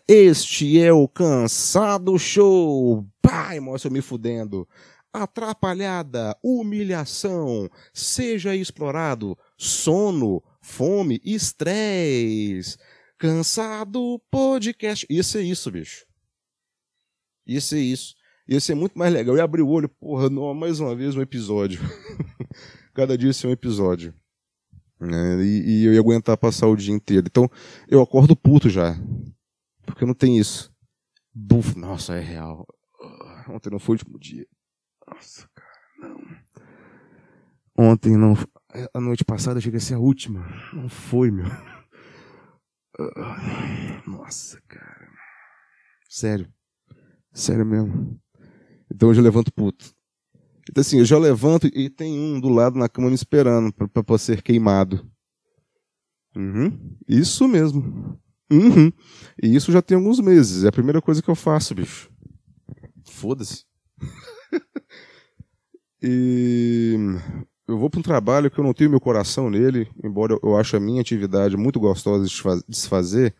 Este 0.07 0.79
é 0.79 0.93
o 0.93 1.05
Cansado 1.05 2.17
Show. 2.17 3.05
Pai, 3.22 3.60
mostra 3.60 3.89
eu 3.89 3.93
me 3.93 4.01
fudendo. 4.01 4.65
Atrapalhada, 5.12 6.36
humilhação, 6.41 7.69
seja 7.93 8.55
explorado, 8.55 9.38
sono, 9.57 10.41
fome, 10.62 11.22
estresse. 11.25 12.77
Cansado 13.24 14.22
podcast. 14.30 15.08
Isso 15.10 15.38
é 15.38 15.42
isso, 15.42 15.72
bicho. 15.72 16.06
Isso 17.48 17.74
é 17.74 17.80
isso. 17.80 18.15
Ia 18.46 18.60
ser 18.60 18.75
muito 18.75 19.00
mais 19.00 19.13
legal. 19.13 19.34
Eu 19.34 19.38
ia 19.38 19.46
abrir 19.46 19.62
o 19.62 19.70
olho, 19.70 19.88
porra, 19.88 20.30
não, 20.30 20.53
mais 20.53 20.82
uma 20.82 20.94
vez 20.94 21.15
um 21.15 21.22
episódio. 21.22 21.80
Cada 22.94 23.18
dia 23.18 23.32
ser 23.32 23.48
um 23.48 23.51
episódio. 23.51 24.13
Né? 25.00 25.42
E, 25.42 25.62
e, 25.62 25.86
eu 25.86 25.94
ia 25.94 26.01
aguentar 26.01 26.36
passar 26.36 26.68
o 26.68 26.75
dia 26.75 26.94
inteiro. 26.94 27.27
Então, 27.30 27.50
eu 27.88 28.01
acordo 28.01 28.36
puto 28.36 28.70
já. 28.70 28.94
Porque 29.86 30.06
não 30.06 30.13
tem 30.13 30.38
isso. 30.38 30.70
Buf, 31.34 31.80
nossa, 31.80 32.15
é 32.15 32.20
real. 32.20 32.68
Ontem 33.48 33.70
não 33.70 33.80
foi 33.80 33.96
o 33.96 34.00
último 34.00 34.20
dia. 34.20 34.46
Nossa, 35.08 35.50
cara, 35.56 36.10
não. 37.77 37.88
Ontem 37.92 38.18
não. 38.18 38.34
A 38.94 39.00
noite 39.00 39.24
passada 39.24 39.62
chega 39.62 39.77
a 39.77 39.80
ser 39.80 39.94
a 39.94 40.00
última. 40.00 40.46
Não 40.74 40.89
foi, 40.89 41.32
meu. 41.32 41.48
Nossa, 44.06 44.62
cara. 44.68 45.10
Sério. 46.10 46.52
Sério 47.34 47.66
mesmo. 47.66 48.20
Então 48.94 49.10
hoje 49.10 49.20
eu 49.20 49.24
levanto 49.24 49.52
puto. 49.52 49.94
Então, 50.70 50.82
assim, 50.82 51.00
eu 51.00 51.06
já 51.06 51.18
levanto 51.18 51.68
e 51.68 51.90
tem 51.90 52.18
um 52.18 52.40
do 52.40 52.48
lado 52.48 52.78
na 52.78 52.88
cama 52.88 53.10
me 53.10 53.16
esperando 53.16 53.74
para 53.74 54.18
ser 54.18 54.42
queimado. 54.42 55.10
Uhum. 56.36 56.98
Isso 57.08 57.48
mesmo. 57.48 58.20
Uhum. 58.52 58.92
E 59.42 59.56
isso 59.56 59.72
já 59.72 59.82
tem 59.82 59.98
alguns 59.98 60.20
meses. 60.20 60.64
É 60.64 60.70
a 60.70 60.72
primeira 60.72 61.02
coisa 61.02 61.22
que 61.22 61.30
eu 61.30 61.36
faço, 61.36 61.76
bicho. 61.76 62.10
Foda-se. 63.06 63.66
e 66.02 66.96
eu 67.67 67.77
vou 67.77 67.89
para 67.89 68.00
um 68.00 68.03
trabalho 68.03 68.51
que 68.51 68.60
eu 68.60 68.63
não 68.63 68.74
tenho 68.74 68.89
meu 68.89 69.00
coração 69.00 69.50
nele, 69.50 69.89
embora 70.03 70.38
eu 70.41 70.58
ache 70.58 70.75
a 70.75 70.79
minha 70.79 71.01
atividade 71.01 71.58
muito 71.58 71.79
gostosa 71.79 72.25
de 72.67 72.77
se 72.77 72.88
fazer. 72.88 73.34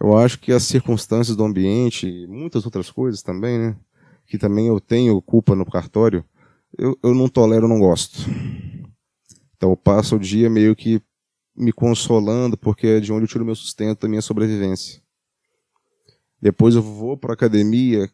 Eu 0.00 0.16
acho 0.16 0.38
que 0.38 0.52
as 0.52 0.64
circunstâncias 0.64 1.36
do 1.36 1.44
ambiente 1.44 2.06
e 2.06 2.26
muitas 2.26 2.64
outras 2.64 2.90
coisas 2.90 3.22
também, 3.22 3.58
né? 3.58 3.76
Que 4.26 4.38
também 4.38 4.66
eu 4.66 4.80
tenho 4.80 5.20
culpa 5.20 5.54
no 5.54 5.64
cartório 5.66 6.24
eu, 6.76 6.98
eu 7.02 7.14
não 7.14 7.28
tolero, 7.28 7.68
não 7.68 7.78
gosto. 7.78 8.18
Então 9.56 9.70
eu 9.70 9.76
passo 9.76 10.16
o 10.16 10.18
dia 10.18 10.48
meio 10.48 10.74
que 10.74 11.00
me 11.54 11.72
consolando, 11.72 12.56
porque 12.56 12.86
é 12.86 13.00
de 13.00 13.12
onde 13.12 13.24
eu 13.24 13.28
tiro 13.28 13.44
meu 13.44 13.54
sustento, 13.54 14.04
a 14.04 14.08
minha 14.08 14.22
sobrevivência. 14.22 15.02
Depois 16.40 16.74
eu 16.74 16.82
vou 16.82 17.16
para 17.16 17.34
academia, 17.34 18.10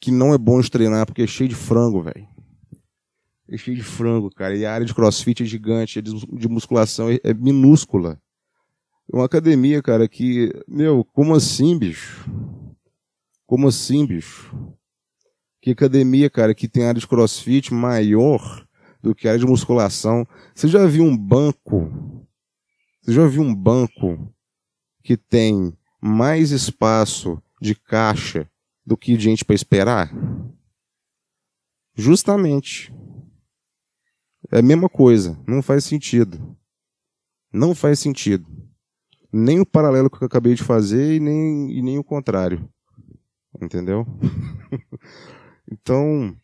que 0.00 0.10
não 0.10 0.34
é 0.34 0.38
bom 0.38 0.60
de 0.60 0.70
treinar, 0.70 1.06
porque 1.06 1.22
é 1.22 1.26
cheio 1.26 1.48
de 1.48 1.54
frango, 1.54 2.02
velho. 2.02 2.28
É 3.48 3.56
cheio 3.56 3.76
de 3.76 3.82
frango, 3.82 4.30
cara. 4.30 4.56
E 4.56 4.64
a 4.64 4.72
área 4.72 4.86
de 4.86 4.94
crossfit 4.94 5.42
é 5.42 5.46
gigante, 5.46 5.98
a 5.98 6.02
de 6.02 6.48
musculação 6.48 7.10
é, 7.10 7.20
é 7.22 7.34
minúscula. 7.34 8.20
É 9.12 9.16
uma 9.16 9.26
academia, 9.26 9.82
cara, 9.82 10.08
que. 10.08 10.50
Meu, 10.66 11.04
como 11.04 11.34
assim, 11.34 11.78
bicho? 11.78 12.24
Como 13.46 13.68
assim, 13.68 14.06
bicho? 14.06 14.54
que 15.64 15.70
academia, 15.70 16.28
cara, 16.28 16.54
que 16.54 16.68
tem 16.68 16.84
área 16.84 17.00
de 17.00 17.08
crossfit 17.08 17.72
maior 17.72 18.66
do 19.02 19.14
que 19.14 19.26
área 19.26 19.40
de 19.40 19.46
musculação. 19.46 20.28
Você 20.54 20.68
já 20.68 20.84
viu 20.84 21.02
um 21.02 21.16
banco? 21.16 21.90
Você 23.00 23.14
já 23.14 23.26
viu 23.26 23.40
um 23.40 23.54
banco 23.54 24.30
que 25.02 25.16
tem 25.16 25.74
mais 26.02 26.50
espaço 26.50 27.42
de 27.62 27.74
caixa 27.74 28.46
do 28.84 28.94
que 28.94 29.18
gente 29.18 29.42
para 29.42 29.54
esperar? 29.54 30.12
Justamente. 31.96 32.92
É 34.50 34.58
a 34.58 34.62
mesma 34.62 34.88
coisa. 34.88 35.38
Não 35.46 35.62
faz 35.62 35.84
sentido. 35.84 36.56
Não 37.52 37.74
faz 37.74 37.98
sentido. 37.98 38.46
Nem 39.32 39.60
o 39.60 39.66
paralelo 39.66 40.10
que 40.10 40.22
eu 40.22 40.26
acabei 40.26 40.54
de 40.54 40.62
fazer 40.62 41.16
e 41.16 41.20
nem, 41.20 41.70
e 41.70 41.82
nem 41.82 41.98
o 41.98 42.04
contrário. 42.04 42.68
Entendeu? 43.60 44.06
Então, 45.72 46.36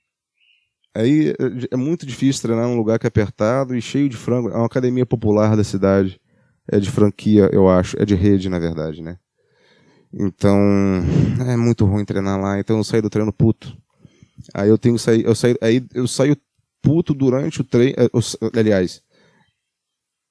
aí 0.95 1.35
é 1.71 1.77
muito 1.77 2.07
difícil 2.07 2.41
treinar 2.41 2.67
num 2.67 2.77
lugar 2.77 2.99
que 2.99 3.07
é 3.07 3.09
apertado 3.09 3.77
e 3.77 3.83
cheio 3.83 4.09
de 4.09 4.17
frango. 4.17 4.49
É 4.49 4.57
uma 4.57 4.65
academia 4.65 5.05
popular 5.05 5.55
da 5.55 5.63
cidade. 5.63 6.19
É 6.67 6.81
de 6.81 6.91
franquia, 6.91 7.51
eu 7.53 7.69
acho. 7.69 8.01
É 8.01 8.07
de 8.07 8.15
rede, 8.15 8.49
na 8.49 8.59
verdade, 8.59 9.03
né? 9.03 9.19
Então, 10.13 10.59
é 11.47 11.55
muito 11.55 11.85
ruim 11.85 12.05
treinar 12.05 12.41
lá. 12.41 12.59
Então 12.59 12.79
eu 12.79 12.85
saio 12.85 13.03
do 13.03 13.11
treino 13.11 13.33
puto. 13.33 13.77
Aí 14.55 14.69
eu 14.69 14.79
tenho 14.79 14.95
que 14.95 15.03
sair, 15.03 15.25
eu 15.25 15.35
saio, 15.35 15.57
aí 15.61 15.87
eu 15.95 16.09
saio 16.09 16.37
puto 16.83 17.15
durante 17.15 17.61
o 17.61 17.65
treino. 17.65 17.95
Eh, 17.99 18.59
aliás, 18.59 19.03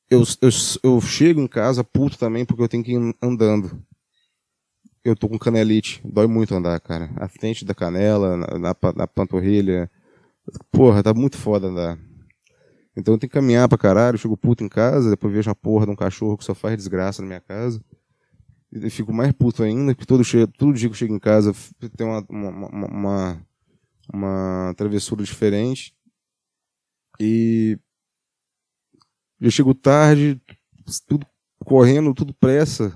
eu, 0.10 0.24
eu, 0.42 0.50
eu 0.84 1.02
chego 1.02 1.42
em 1.42 1.48
casa 1.48 1.84
puto 1.84 2.18
também 2.18 2.46
porque 2.46 2.64
eu 2.64 2.70
tenho 2.70 2.84
que 2.84 2.94
ir 2.94 3.16
andando 3.22 3.84
eu 5.04 5.16
tô 5.16 5.30
com 5.30 5.40
canelite. 5.40 6.02
Dói 6.04 6.28
muito 6.28 6.54
andar, 6.54 6.80
cara. 6.80 7.12
A 7.16 7.28
frente 7.28 7.66
da 7.66 7.74
canela, 7.74 8.38
na, 8.38 8.60
na, 8.60 8.76
na 8.96 9.08
panturrilha. 9.08 9.90
Porra, 10.72 11.04
tá 11.04 11.14
muito 11.14 11.38
foda 11.38 11.68
andar. 11.68 11.98
Então 12.96 13.14
eu 13.14 13.20
tenho 13.20 13.30
que 13.30 13.36
caminhar 13.36 13.68
pra 13.70 13.78
caralho, 13.78 14.18
chego 14.18 14.36
puto 14.36 14.64
em 14.64 14.70
casa, 14.70 15.10
depois 15.10 15.34
vejo 15.34 15.50
a 15.50 15.56
porra 15.56 15.86
de 15.86 15.92
um 15.92 15.96
cachorro 15.96 16.38
que 16.38 16.44
só 16.44 16.54
faz 16.54 16.76
desgraça 16.76 17.22
na 17.22 17.28
minha 17.28 17.42
casa. 17.42 17.82
E 18.72 18.90
fico 18.90 19.14
mais 19.14 19.32
puto 19.32 19.64
ainda, 19.64 19.96
porque 19.96 20.06
todo, 20.06 20.24
che 20.24 20.46
todo 20.46 20.74
dia 20.74 20.90
que 20.90 20.94
eu 20.94 20.98
chego 20.98 21.16
em 21.16 21.20
casa 21.20 21.54
tem 21.96 22.06
uma, 22.06 22.24
uma, 22.30 22.88
uma, 22.88 23.48
uma 24.14 24.74
travessura 24.76 25.24
diferente. 25.24 25.96
E 27.20 27.78
eu 29.40 29.52
chego 29.52 29.74
tarde, 29.74 30.42
tudo 31.08 31.26
correndo, 31.66 32.14
tudo 32.14 32.34
pressa. 32.34 32.94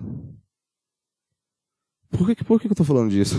Por 2.10 2.36
que, 2.36 2.44
por 2.44 2.62
que 2.62 2.68
eu 2.68 2.76
tô 2.76 2.84
falando 2.84 3.12
disso? 3.12 3.36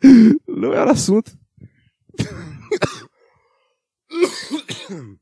Não 0.48 0.72
era 0.72 0.92
assunto. 0.92 1.38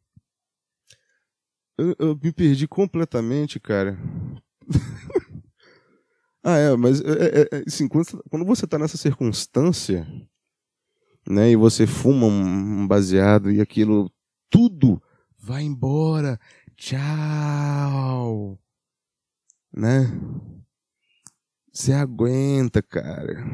Eu, 1.80 1.94
eu 2.00 2.18
me 2.20 2.32
perdi 2.32 2.66
completamente, 2.66 3.60
cara. 3.60 3.96
ah, 6.42 6.56
é, 6.56 6.76
mas 6.76 7.00
é, 7.00 7.04
é, 7.12 7.48
é, 7.52 7.64
assim, 7.68 7.86
quando, 7.86 8.20
quando 8.28 8.44
você 8.44 8.66
tá 8.66 8.76
nessa 8.80 8.96
circunstância, 8.96 10.04
né, 11.28 11.50
e 11.50 11.56
você 11.56 11.86
fuma 11.86 12.26
um 12.26 12.86
baseado 12.86 13.50
e 13.50 13.60
aquilo 13.60 14.10
tudo 14.48 15.02
vai 15.38 15.62
embora. 15.62 16.38
Tchau. 16.76 18.58
Né? 19.72 20.10
Você 21.72 21.92
aguenta, 21.92 22.80
cara. 22.80 23.44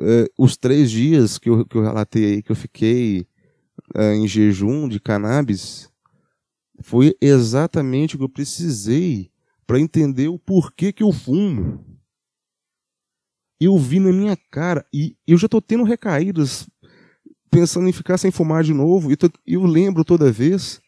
É, 0.00 0.30
os 0.38 0.56
três 0.56 0.90
dias 0.90 1.38
que 1.38 1.48
eu, 1.48 1.64
que 1.64 1.76
eu 1.76 1.82
relatei 1.82 2.24
aí, 2.24 2.42
que 2.42 2.52
eu 2.52 2.56
fiquei 2.56 3.26
é, 3.94 4.14
em 4.14 4.26
jejum 4.28 4.88
de 4.88 5.00
cannabis, 5.00 5.90
Foi 6.82 7.14
exatamente 7.20 8.14
o 8.14 8.18
que 8.18 8.24
eu 8.24 8.28
precisei 8.28 9.30
para 9.66 9.78
entender 9.78 10.28
o 10.28 10.38
porquê 10.38 10.92
que 10.92 11.02
eu 11.02 11.12
fumo. 11.12 11.99
Eu 13.60 13.76
vi 13.76 14.00
na 14.00 14.12
minha 14.12 14.36
cara 14.50 14.86
e 14.92 15.16
eu 15.26 15.36
já 15.36 15.48
tô 15.48 15.60
tendo 15.60 15.84
recaídas 15.84 16.68
pensando 17.50 17.88
em 17.88 17.92
ficar 17.92 18.16
sem 18.16 18.30
fumar 18.30 18.62
de 18.64 18.72
novo 18.72 19.10
e 19.12 19.16
eu 19.46 19.64
lembro 19.64 20.04
toda 20.04 20.32
vez. 20.32 20.80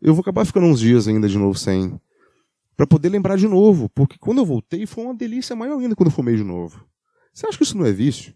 Eu 0.00 0.14
vou 0.14 0.22
acabar 0.22 0.44
ficando 0.44 0.66
uns 0.66 0.80
dias 0.80 1.06
ainda 1.08 1.28
de 1.28 1.36
novo 1.36 1.58
sem 1.58 2.00
para 2.76 2.86
poder 2.86 3.08
lembrar 3.08 3.36
de 3.36 3.48
novo, 3.48 3.88
porque 3.88 4.16
quando 4.18 4.38
eu 4.38 4.46
voltei 4.46 4.86
foi 4.86 5.04
uma 5.04 5.14
delícia 5.14 5.56
maior 5.56 5.80
ainda 5.80 5.96
quando 5.96 6.10
eu 6.10 6.14
fumei 6.14 6.36
de 6.36 6.44
novo. 6.44 6.88
Você 7.34 7.46
acha 7.46 7.58
que 7.58 7.64
isso 7.64 7.76
não 7.76 7.84
é 7.84 7.92
vício? 7.92 8.32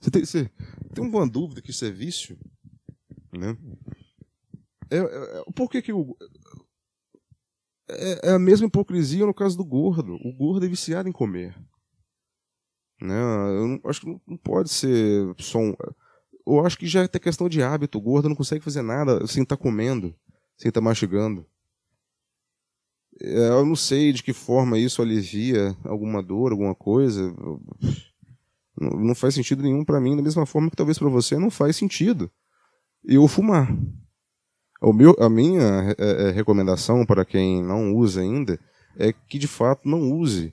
Você 0.00 0.10
tem, 0.10 0.24
você 0.24 0.50
tem 0.92 1.04
uma 1.04 1.26
dúvida 1.26 1.62
que 1.62 1.70
isso 1.70 1.84
é 1.84 1.90
vício? 1.90 2.36
Né? 3.32 3.56
É, 4.90 4.98
é, 4.98 5.40
é 5.40 5.44
por 5.54 5.70
que, 5.70 5.80
que 5.80 5.92
é, 7.88 8.30
é, 8.30 8.30
a 8.32 8.38
mesma 8.38 8.66
hipocrisia 8.66 9.24
no 9.24 9.34
caso 9.34 9.56
do 9.56 9.64
gordo. 9.64 10.14
O 10.24 10.32
gordo 10.32 10.66
é 10.66 10.68
viciado 10.68 11.08
em 11.08 11.12
comer. 11.12 11.56
Né? 13.00 13.14
Eu 13.14 13.68
não, 13.68 13.80
acho 13.84 14.00
que 14.00 14.20
não 14.26 14.36
pode 14.36 14.70
ser 14.70 15.34
só 15.38 15.58
um. 15.58 15.74
Eu 16.46 16.64
acho 16.64 16.78
que 16.78 16.86
já 16.86 17.02
é 17.02 17.08
questão 17.08 17.48
de 17.48 17.62
hábito. 17.62 17.98
O 17.98 18.00
gordo 18.00 18.28
não 18.28 18.36
consegue 18.36 18.64
fazer 18.64 18.82
nada 18.82 19.26
sem 19.26 19.42
estar 19.42 19.56
tá 19.56 19.62
comendo, 19.62 20.14
sem 20.56 20.68
estar 20.68 20.80
tá 20.80 20.84
mastigando. 20.84 21.46
É, 23.20 23.48
eu 23.48 23.64
não 23.64 23.76
sei 23.76 24.12
de 24.12 24.22
que 24.22 24.32
forma 24.32 24.78
isso 24.78 25.00
alivia 25.00 25.76
alguma 25.84 26.22
dor, 26.22 26.52
alguma 26.52 26.74
coisa. 26.74 27.34
Não 28.78 29.14
faz 29.14 29.34
sentido 29.34 29.62
nenhum 29.62 29.84
para 29.84 30.00
mim, 30.00 30.16
da 30.16 30.22
mesma 30.22 30.44
forma 30.44 30.68
que 30.68 30.76
talvez 30.76 30.98
para 30.98 31.08
você 31.08 31.38
não 31.38 31.50
faz 31.50 31.76
sentido 31.76 32.30
eu 33.04 33.28
fumar. 33.28 33.68
O 34.80 34.92
meu, 34.92 35.14
a 35.18 35.28
minha 35.28 35.94
é, 35.98 36.28
é, 36.28 36.30
recomendação 36.30 37.06
para 37.06 37.24
quem 37.24 37.62
não 37.62 37.94
usa 37.94 38.20
ainda 38.20 38.58
é 38.96 39.12
que 39.12 39.38
de 39.38 39.48
fato 39.48 39.88
não 39.88 40.12
use. 40.12 40.52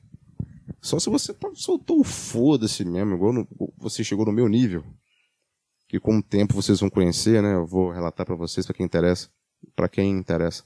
Só 0.80 1.00
se 1.00 1.10
você 1.10 1.34
tá, 1.34 1.50
soltou 1.54 2.00
o 2.00 2.04
foda-se 2.04 2.86
mesmo, 2.86 3.16
igual 3.16 3.34
no, 3.34 3.48
você 3.78 4.04
chegou 4.04 4.26
no 4.26 4.32
meu 4.32 4.48
nível. 4.48 4.84
Que 5.88 6.00
com 6.00 6.18
o 6.18 6.24
tempo 6.24 6.54
vocês 6.54 6.80
vão 6.80 6.90
conhecer, 6.90 7.42
né? 7.42 7.56
Eu 7.56 7.66
vou 7.66 7.92
relatar 7.92 8.26
para 8.26 8.36
vocês, 8.36 8.66
para 8.66 8.76
quem 8.76 8.86
interessa. 8.86 9.30
para 9.76 9.90
quem 9.90 10.10
interessa 10.12 10.64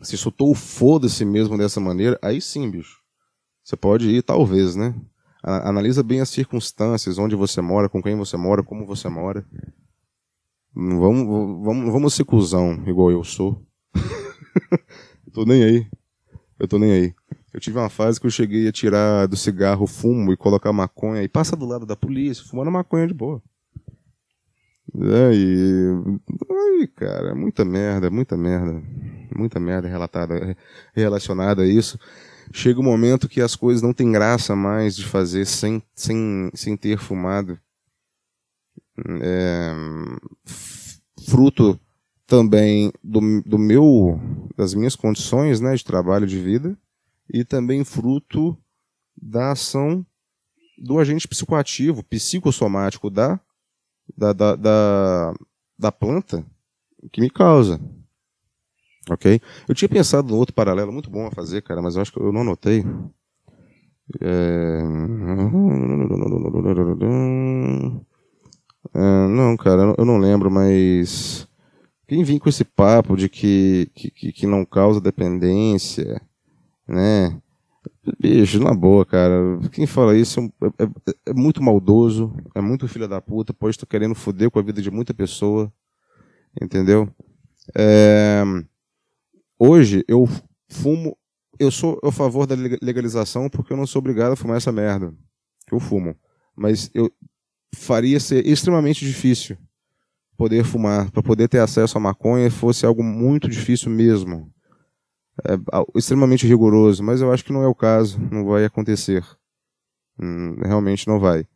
se 0.00 0.16
soltou 0.16 0.50
o 0.50 0.54
foda-se 0.54 1.24
mesmo 1.24 1.56
dessa 1.56 1.80
maneira, 1.80 2.18
aí 2.22 2.40
sim, 2.40 2.70
bicho. 2.70 3.00
Você 3.62 3.76
pode 3.76 4.08
ir, 4.08 4.22
talvez, 4.22 4.76
né? 4.76 4.94
Analisa 5.42 6.02
bem 6.02 6.20
as 6.20 6.28
circunstâncias, 6.28 7.18
onde 7.18 7.34
você 7.34 7.60
mora, 7.60 7.88
com 7.88 8.02
quem 8.02 8.16
você 8.16 8.36
mora, 8.36 8.62
como 8.62 8.86
você 8.86 9.08
mora. 9.08 9.46
Não 10.74 11.00
vamos, 11.00 11.64
vamos, 11.64 11.92
vamos 11.92 12.14
ser 12.14 12.24
cuzão, 12.24 12.84
igual 12.86 13.10
eu 13.10 13.24
sou. 13.24 13.64
tô 15.32 15.44
nem 15.44 15.62
aí. 15.62 15.86
Eu 16.58 16.68
tô 16.68 16.78
nem 16.78 16.92
aí. 16.92 17.14
Eu 17.56 17.60
tive 17.60 17.78
uma 17.78 17.88
fase 17.88 18.20
que 18.20 18.26
eu 18.26 18.30
cheguei 18.30 18.68
a 18.68 18.72
tirar 18.72 19.26
do 19.26 19.34
cigarro 19.34 19.86
fumo 19.86 20.30
e 20.30 20.36
colocar 20.36 20.74
maconha 20.74 21.22
e 21.22 21.28
passa 21.28 21.56
do 21.56 21.64
lado 21.64 21.86
da 21.86 21.96
polícia, 21.96 22.44
fumando 22.44 22.70
maconha 22.70 23.06
de 23.06 23.14
boa. 23.14 23.42
É, 24.94 25.34
e. 25.34 25.86
Ai, 26.50 26.86
cara, 26.88 27.34
muita 27.34 27.64
merda, 27.64 28.10
muita 28.10 28.36
merda 28.36 28.82
muita 29.34 29.58
merda 29.58 29.88
relatada, 29.88 30.54
relacionada 30.94 31.62
a 31.62 31.66
isso. 31.66 31.98
Chega 32.52 32.78
um 32.78 32.84
momento 32.84 33.26
que 33.26 33.40
as 33.40 33.56
coisas 33.56 33.82
não 33.82 33.94
têm 33.94 34.12
graça 34.12 34.54
mais 34.54 34.94
de 34.94 35.06
fazer 35.06 35.46
sem, 35.46 35.82
sem, 35.94 36.50
sem 36.52 36.76
ter 36.76 36.98
fumado. 36.98 37.58
É, 39.22 39.72
fruto 41.26 41.80
também 42.26 42.92
do, 43.02 43.42
do 43.42 43.58
meu 43.58 44.20
das 44.54 44.74
minhas 44.74 44.94
condições 44.94 45.58
né, 45.58 45.74
de 45.74 45.84
trabalho 45.84 46.26
de 46.26 46.38
vida 46.38 46.76
e 47.32 47.44
também 47.44 47.84
fruto 47.84 48.56
da 49.20 49.52
ação 49.52 50.04
do 50.78 50.98
agente 50.98 51.26
psicoativo, 51.26 52.02
psicossomático 52.02 53.08
da, 53.10 53.40
da, 54.16 54.32
da, 54.32 54.56
da, 54.56 55.34
da 55.78 55.92
planta 55.92 56.44
que 57.10 57.20
me 57.20 57.30
causa. 57.30 57.80
Ok? 59.08 59.40
Eu 59.68 59.74
tinha 59.74 59.88
pensado 59.88 60.28
num 60.28 60.38
outro 60.38 60.54
paralelo 60.54 60.92
muito 60.92 61.08
bom 61.08 61.26
a 61.26 61.30
fazer, 61.30 61.62
cara, 61.62 61.80
mas 61.80 61.96
eu 61.96 62.02
acho 62.02 62.12
que 62.12 62.20
eu 62.20 62.32
não 62.32 62.40
anotei. 62.42 62.84
É... 64.20 64.82
É, 68.94 69.28
não, 69.28 69.56
cara, 69.56 69.94
eu 69.98 70.04
não 70.04 70.18
lembro, 70.18 70.50
mas 70.50 71.48
quem 72.06 72.22
vem 72.22 72.38
com 72.38 72.48
esse 72.48 72.64
papo 72.64 73.16
de 73.16 73.28
que, 73.28 73.90
que, 73.94 74.32
que 74.32 74.46
não 74.46 74.64
causa 74.64 75.00
dependência, 75.00 76.20
né? 76.86 77.40
Bicho, 78.20 78.60
na 78.60 78.74
boa, 78.74 79.04
cara. 79.04 79.58
Quem 79.72 79.86
fala 79.86 80.16
isso 80.16 80.40
é, 80.62 80.84
é, 80.84 81.14
é 81.26 81.34
muito 81.34 81.62
maldoso, 81.62 82.34
é 82.54 82.60
muito 82.60 82.88
filho 82.88 83.08
da 83.08 83.20
puta, 83.20 83.54
pode 83.54 83.76
estar 83.76 83.86
querendo 83.86 84.14
foder 84.14 84.50
com 84.50 84.58
a 84.58 84.62
vida 84.62 84.82
de 84.82 84.90
muita 84.90 85.14
pessoa, 85.14 85.72
entendeu? 86.60 87.08
É, 87.76 88.42
Hoje 89.58 90.04
eu 90.06 90.28
fumo, 90.68 91.16
eu 91.58 91.70
sou 91.70 91.98
a 92.04 92.12
favor 92.12 92.46
da 92.46 92.54
legalização 92.82 93.48
porque 93.48 93.72
eu 93.72 93.76
não 93.76 93.86
sou 93.86 94.00
obrigado 94.00 94.32
a 94.32 94.36
fumar 94.36 94.58
essa 94.58 94.70
merda 94.70 95.14
que 95.66 95.74
eu 95.74 95.80
fumo. 95.80 96.14
Mas 96.54 96.90
eu 96.92 97.10
faria 97.74 98.20
ser 98.20 98.46
extremamente 98.46 99.04
difícil 99.04 99.56
poder 100.36 100.64
fumar, 100.64 101.10
para 101.10 101.22
poder 101.22 101.48
ter 101.48 101.60
acesso 101.60 101.96
à 101.96 102.00
maconha 102.00 102.50
fosse 102.50 102.84
algo 102.84 103.02
muito 103.02 103.48
difícil 103.48 103.90
mesmo. 103.90 104.52
É, 105.44 105.52
extremamente 105.94 106.46
rigoroso, 106.46 107.02
mas 107.02 107.20
eu 107.20 107.32
acho 107.32 107.44
que 107.44 107.52
não 107.52 107.62
é 107.62 107.66
o 107.66 107.74
caso, 107.74 108.18
não 108.30 108.44
vai 108.46 108.64
acontecer. 108.64 109.24
Hum, 110.18 110.56
realmente 110.62 111.06
não 111.06 111.20
vai. 111.20 111.46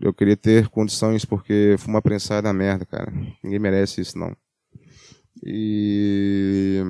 Eu 0.00 0.14
queria 0.14 0.36
ter 0.36 0.68
condições 0.68 1.24
porque 1.24 1.74
fumar 1.78 2.02
prensado 2.02 2.46
é 2.46 2.52
merda, 2.52 2.86
cara. 2.86 3.12
Ninguém 3.42 3.58
merece 3.58 4.00
isso, 4.00 4.16
não. 4.16 4.36
E. 5.42 6.80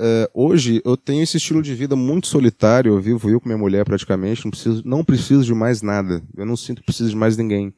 É, 0.00 0.30
hoje 0.32 0.80
eu 0.84 0.96
tenho 0.96 1.22
esse 1.22 1.38
estilo 1.38 1.60
de 1.60 1.74
vida 1.74 1.96
muito 1.96 2.28
solitário, 2.28 2.92
eu 2.92 3.00
vivo 3.00 3.28
eu 3.30 3.40
com 3.40 3.48
minha 3.48 3.58
mulher 3.58 3.84
praticamente, 3.84 4.44
não 4.44 4.50
preciso, 4.50 4.82
não 4.86 5.04
preciso 5.04 5.44
de 5.44 5.52
mais 5.52 5.82
nada, 5.82 6.22
eu 6.36 6.46
não 6.46 6.56
sinto 6.56 6.80
que 6.80 6.86
preciso 6.86 7.10
de 7.10 7.16
mais 7.16 7.36
ninguém. 7.36 7.74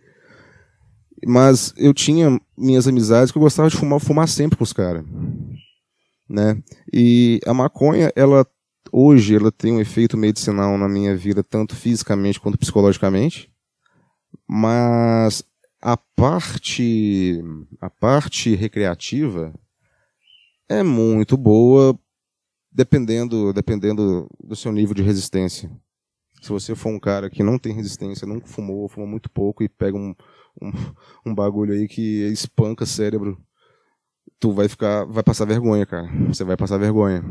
Mas 1.27 1.75
eu 1.77 1.93
tinha 1.93 2.41
minhas 2.57 2.89
amizades 2.89 3.31
que 3.31 3.39
eu 3.39 3.43
gostava 3.43 3.69
de 3.69 3.77
fumar, 3.77 4.01
fumar 4.01 4.29
sempre 4.29 4.57
com 4.57 4.65
os 4.65 4.73
caras. 4.73 5.05
Né? 6.29 6.63
E 6.93 7.41
a 7.47 7.53
maconha, 7.53 8.13
ela 8.15 8.47
hoje 8.93 9.37
ela 9.37 9.53
tem 9.53 9.73
um 9.73 9.81
efeito 9.81 10.17
medicinal 10.17 10.77
na 10.79 10.89
minha 10.89 11.17
vida, 11.17 11.43
tanto 11.43 11.77
fisicamente 11.77 12.41
quanto 12.41 12.59
psicologicamente. 12.59 13.51
Mas 14.47 15.45
a 15.81 15.97
parte 15.97 17.43
a 17.81 17.91
parte 17.91 18.55
recreativa 18.55 19.53
é 20.69 20.83
muito 20.83 21.37
boa 21.37 21.99
dependendo 22.73 23.53
dependendo 23.53 24.29
do 24.43 24.55
seu 24.55 24.73
nível 24.73 24.95
de 24.95 25.03
resistência. 25.03 25.71
Se 26.41 26.49
você 26.49 26.75
for 26.75 26.89
um 26.89 26.99
cara 26.99 27.29
que 27.29 27.43
não 27.43 27.59
tem 27.59 27.75
resistência, 27.75 28.27
não 28.27 28.41
fumou, 28.41 28.89
fuma 28.89 29.07
muito 29.07 29.29
pouco 29.31 29.63
e 29.63 29.69
pega 29.69 29.97
um, 29.97 30.15
um, 30.61 30.73
um 31.27 31.35
bagulho 31.35 31.73
aí 31.73 31.89
que 31.89 32.25
espanca 32.29 32.87
cérebro, 32.87 33.39
tu 34.39 34.53
vai 34.53 34.69
ficar, 34.69 35.05
vai 35.05 35.23
passar 35.23 35.45
vergonha, 35.45 35.85
cara. 35.87 36.09
Você 36.29 36.45
vai 36.45 36.57
passar 36.57 36.79
vergonha. 36.79 37.23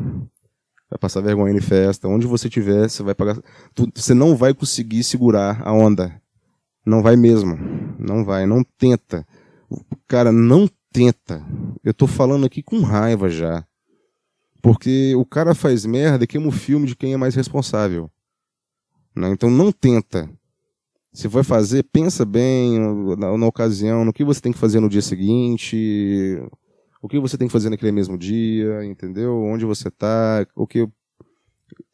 Vai 0.89 0.97
passar 0.99 1.21
vergonha 1.21 1.55
em 1.55 1.61
festa. 1.61 2.07
Onde 2.07 2.25
você 2.25 2.47
estiver, 2.47 2.89
você 2.89 3.03
vai 3.03 3.13
pagar. 3.13 3.37
Tu, 3.75 3.89
você 3.93 4.13
não 4.13 4.35
vai 4.35 4.53
conseguir 4.53 5.03
segurar 5.03 5.61
a 5.63 5.71
onda. 5.71 6.21
Não 6.85 7.03
vai 7.03 7.15
mesmo. 7.15 7.57
Não 7.99 8.25
vai. 8.25 8.45
Não 8.45 8.63
tenta. 8.77 9.25
Cara, 10.07 10.31
não 10.31 10.67
tenta. 10.91 11.45
Eu 11.83 11.93
tô 11.93 12.07
falando 12.07 12.45
aqui 12.45 12.63
com 12.63 12.81
raiva 12.81 13.29
já. 13.29 13.65
Porque 14.61 15.15
o 15.15 15.25
cara 15.25 15.55
faz 15.55 15.85
merda 15.85 16.23
e 16.23 16.27
queima 16.27 16.47
o 16.47 16.51
filme 16.51 16.87
de 16.87 16.95
quem 16.95 17.13
é 17.13 17.17
mais 17.17 17.35
responsável. 17.35 18.09
Né? 19.15 19.29
Então 19.29 19.49
não 19.49 19.71
tenta. 19.71 20.29
Se 21.11 21.27
vai 21.27 21.43
fazer, 21.43 21.83
pensa 21.83 22.23
bem 22.23 22.79
na, 23.17 23.37
na, 23.37 23.47
ocasião, 23.47 24.05
no 24.05 24.13
que 24.13 24.23
você 24.23 24.39
tem 24.39 24.51
que 24.51 24.59
fazer 24.59 24.79
no 24.79 24.89
dia 24.89 25.01
seguinte, 25.01 26.39
o 27.01 27.07
que 27.07 27.19
você 27.19 27.37
tem 27.37 27.47
que 27.47 27.51
fazer 27.51 27.69
naquele 27.69 27.91
mesmo 27.91 28.17
dia, 28.17 28.85
entendeu? 28.85 29.41
Onde 29.41 29.65
você 29.65 29.89
tá, 29.89 30.45
o 30.55 30.67
que. 30.67 30.87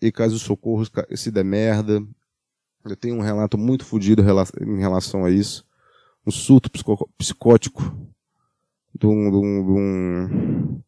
E 0.01 0.11
caso 0.11 0.35
o 0.35 0.39
socorro 0.39 0.83
se 1.15 1.31
der 1.31 1.45
merda, 1.45 2.03
eu 2.85 2.95
tenho 2.95 3.15
um 3.15 3.21
relato 3.21 3.57
muito 3.57 3.85
fodido 3.85 4.21
em 4.21 4.79
relação 4.79 5.25
a 5.25 5.31
isso. 5.31 5.65
Um 6.25 6.31
surto 6.31 6.69
psicótico 7.17 7.81
de 8.97 9.07
um, 9.07 9.31
de 9.31 9.37
um, 9.37 9.65
de 9.65 9.71
um, 9.71 10.81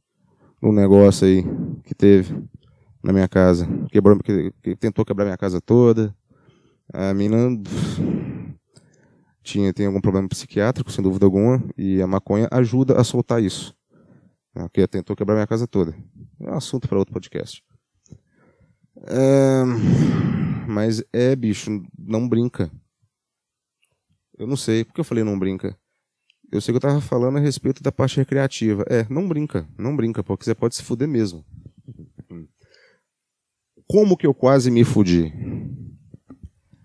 de 0.61 0.67
um 0.69 0.71
negócio 0.71 1.27
aí 1.27 1.43
que 1.83 1.93
teve 1.93 2.35
na 3.03 3.11
minha 3.11 3.27
casa. 3.27 3.67
Quebrou, 3.91 4.17
que, 4.19 4.51
que 4.61 4.75
tentou 4.75 5.05
quebrar 5.05 5.25
minha 5.25 5.37
casa 5.37 5.59
toda. 5.61 6.15
A 6.93 7.13
mina 7.13 7.49
tinha, 9.47 9.73
tem 9.73 9.85
algum 9.85 10.01
problema 10.01 10.27
psiquiátrico, 10.27 10.91
sem 10.91 11.01
dúvida 11.01 11.25
alguma, 11.25 11.63
e 11.77 12.01
a 12.01 12.07
maconha 12.07 12.47
ajuda 12.51 12.99
a 12.99 13.03
soltar 13.03 13.41
isso. 13.41 13.73
Porque 14.53 14.85
tentou 14.87 15.15
quebrar 15.15 15.35
minha 15.35 15.47
casa 15.47 15.65
toda. 15.65 15.95
É 16.41 16.51
um 16.51 16.55
assunto 16.55 16.87
para 16.87 16.97
outro 16.97 17.13
podcast. 17.13 17.63
É... 19.05 19.63
Mas 20.67 21.01
é, 21.13 21.35
bicho, 21.35 21.81
não 21.97 22.27
brinca. 22.27 22.69
Eu 24.37 24.45
não 24.45 24.57
sei. 24.57 24.83
Por 24.83 24.93
que 24.93 24.99
eu 24.99 25.05
falei 25.05 25.23
não 25.23 25.39
brinca? 25.39 25.77
Eu 26.51 26.59
sei 26.59 26.73
que 26.73 26.77
eu 26.77 26.81
tava 26.81 26.99
falando 26.99 27.37
a 27.37 27.41
respeito 27.41 27.81
da 27.81 27.91
parte 27.91 28.17
recreativa. 28.17 28.83
É, 28.89 29.05
não 29.09 29.27
brinca, 29.27 29.67
não 29.77 29.95
brinca, 29.95 30.23
porque 30.23 30.43
você 30.43 30.55
pode 30.55 30.75
se 30.75 30.83
fuder 30.83 31.07
mesmo. 31.07 31.45
Como 33.87 34.17
que 34.17 34.27
eu 34.27 34.33
quase 34.33 34.69
me 34.69 34.83
fudi? 34.83 35.31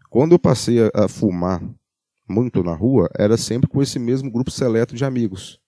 Quando 0.08 0.32
eu 0.32 0.38
passei 0.38 0.78
a 0.94 1.08
fumar 1.08 1.60
muito 2.32 2.62
na 2.62 2.74
rua, 2.74 3.08
era 3.18 3.36
sempre 3.36 3.68
com 3.68 3.82
esse 3.82 3.98
mesmo 3.98 4.30
grupo 4.30 4.50
seleto 4.50 4.96
de 4.96 5.04
amigos. 5.04 5.60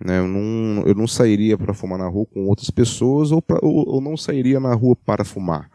Né? 0.00 0.18
Eu, 0.18 0.28
não, 0.28 0.82
eu 0.86 0.94
não 0.94 1.06
sairia 1.06 1.58
para 1.58 1.74
fumar 1.74 1.98
na 1.98 2.08
rua 2.08 2.26
com 2.26 2.46
outras 2.46 2.70
pessoas 2.70 3.30
ou, 3.32 3.42
pra, 3.42 3.58
ou, 3.62 3.88
ou 3.88 4.00
não 4.00 4.16
sairia 4.16 4.58
na 4.58 4.74
rua 4.74 4.96
para 4.96 5.24
fumar 5.24 5.70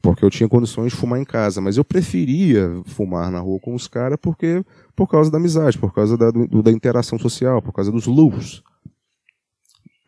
porque 0.00 0.24
eu 0.24 0.30
tinha 0.30 0.48
condições 0.48 0.92
de 0.92 0.98
fumar 0.98 1.20
em 1.20 1.24
casa, 1.24 1.60
mas 1.60 1.76
eu 1.76 1.84
preferia 1.84 2.82
fumar 2.86 3.30
na 3.30 3.38
rua 3.38 3.60
com 3.60 3.74
os 3.74 3.86
caras 3.86 4.18
porque 4.20 4.64
por 4.96 5.06
causa 5.06 5.30
da 5.30 5.38
amizade, 5.38 5.78
por 5.78 5.92
causa 5.94 6.16
da, 6.16 6.30
do, 6.30 6.62
da 6.62 6.70
interação 6.70 7.18
social, 7.18 7.62
por 7.62 7.72
causa 7.72 7.92
dos 7.92 8.06
luz. 8.06 8.62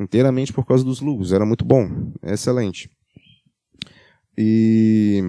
Inteiramente 0.00 0.52
por 0.52 0.66
causa 0.66 0.84
dos 0.84 1.00
luz. 1.00 1.32
Era 1.32 1.46
muito 1.46 1.64
bom, 1.64 2.12
excelente. 2.22 2.90
E 4.36 5.22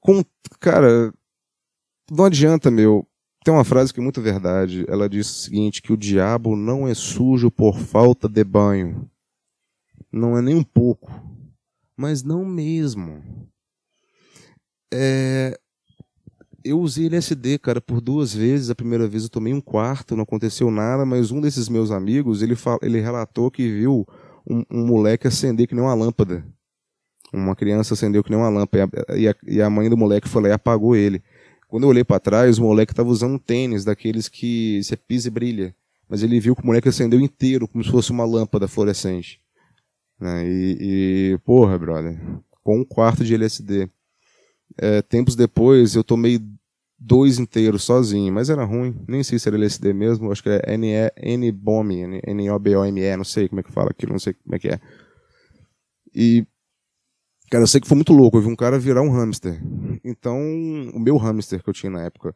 com, 0.00 0.24
cara, 0.60 1.12
não 2.10 2.24
adianta, 2.24 2.70
meu. 2.70 3.06
Tem 3.44 3.52
uma 3.52 3.64
frase 3.64 3.92
que 3.92 4.00
é 4.00 4.02
muito 4.02 4.22
verdade. 4.22 4.84
Ela 4.88 5.08
diz 5.08 5.28
o 5.28 5.42
seguinte: 5.42 5.82
que 5.82 5.92
o 5.92 5.96
diabo 5.96 6.56
não 6.56 6.88
é 6.88 6.94
sujo 6.94 7.50
por 7.50 7.78
falta 7.78 8.28
de 8.28 8.42
banho. 8.42 9.08
Não 10.10 10.36
é 10.38 10.42
nem 10.42 10.54
um 10.54 10.62
pouco. 10.62 11.12
Mas 11.96 12.22
não 12.22 12.44
mesmo. 12.44 13.22
É, 14.92 15.58
eu 16.64 16.80
usei 16.80 17.06
LSD, 17.06 17.58
cara, 17.58 17.80
por 17.80 18.00
duas 18.00 18.34
vezes. 18.34 18.70
A 18.70 18.74
primeira 18.74 19.06
vez 19.06 19.24
eu 19.24 19.28
tomei 19.28 19.52
um 19.52 19.60
quarto, 19.60 20.16
não 20.16 20.22
aconteceu 20.22 20.70
nada, 20.70 21.04
mas 21.04 21.30
um 21.30 21.40
desses 21.40 21.68
meus 21.68 21.90
amigos, 21.90 22.42
ele, 22.42 22.54
ele 22.80 23.00
relatou 23.00 23.50
que 23.50 23.68
viu 23.68 24.06
um, 24.48 24.64
um 24.70 24.86
moleque 24.86 25.26
acender 25.26 25.66
que 25.66 25.74
nem 25.74 25.84
uma 25.84 25.94
lâmpada. 25.94 26.44
Uma 27.32 27.54
criança 27.54 27.94
acendeu 27.94 28.24
que 28.24 28.30
nem 28.30 28.38
uma 28.38 28.48
lâmpada 28.48 28.88
e 29.16 29.28
a, 29.28 29.34
e 29.46 29.60
a 29.60 29.68
mãe 29.68 29.90
do 29.90 29.96
moleque 29.96 30.28
lá 30.38 30.48
e 30.48 30.52
apagou 30.52 30.96
ele. 30.96 31.22
Quando 31.74 31.82
eu 31.82 31.88
olhei 31.88 32.04
para 32.04 32.20
trás, 32.20 32.56
o 32.56 32.62
moleque 32.62 32.92
estava 32.92 33.08
usando 33.08 33.34
um 33.34 33.38
tênis 33.38 33.84
daqueles 33.84 34.28
que 34.28 34.80
você 34.80 34.96
pisa 34.96 35.26
e 35.26 35.30
brilha. 35.32 35.74
Mas 36.08 36.22
ele 36.22 36.38
viu 36.38 36.54
que 36.54 36.62
o 36.62 36.66
moleque 36.66 36.88
acendeu 36.88 37.20
inteiro, 37.20 37.66
como 37.66 37.82
se 37.82 37.90
fosse 37.90 38.12
uma 38.12 38.24
lâmpada 38.24 38.68
fluorescente. 38.68 39.40
Né? 40.20 40.46
E, 40.46 40.78
e, 40.80 41.38
porra, 41.38 41.76
brother, 41.76 42.16
com 42.62 42.78
um 42.78 42.84
quarto 42.84 43.24
de 43.24 43.34
LSD. 43.34 43.90
É, 44.78 45.02
tempos 45.02 45.34
depois, 45.34 45.96
eu 45.96 46.04
tomei 46.04 46.40
dois 46.96 47.40
inteiros 47.40 47.82
sozinho, 47.82 48.32
mas 48.32 48.50
era 48.50 48.62
ruim. 48.62 48.94
Nem 49.08 49.24
sei 49.24 49.40
se 49.40 49.48
era 49.48 49.56
LSD 49.56 49.92
mesmo, 49.92 50.30
acho 50.30 50.44
que 50.44 50.50
é 50.50 50.62
N-O-B-O-M-E, 52.24 53.16
não 53.16 53.24
sei 53.24 53.48
como 53.48 53.58
é 53.58 53.64
que 53.64 53.72
fala 53.72 53.90
aquilo, 53.90 54.12
não 54.12 54.20
sei 54.20 54.34
como 54.34 54.54
é 54.54 54.60
que 54.60 54.68
é. 54.68 54.78
E 56.14 56.46
Cara, 57.50 57.62
eu 57.62 57.68
sei 57.68 57.80
que 57.80 57.88
foi 57.88 57.96
muito 57.96 58.12
louco. 58.12 58.36
Eu 58.36 58.42
vi 58.42 58.48
um 58.48 58.56
cara 58.56 58.78
virar 58.78 59.02
um 59.02 59.10
hamster. 59.10 59.60
Então, 60.02 60.38
o 60.94 60.98
meu 60.98 61.16
hamster 61.16 61.62
que 61.62 61.68
eu 61.68 61.74
tinha 61.74 61.90
na 61.90 62.02
época. 62.02 62.34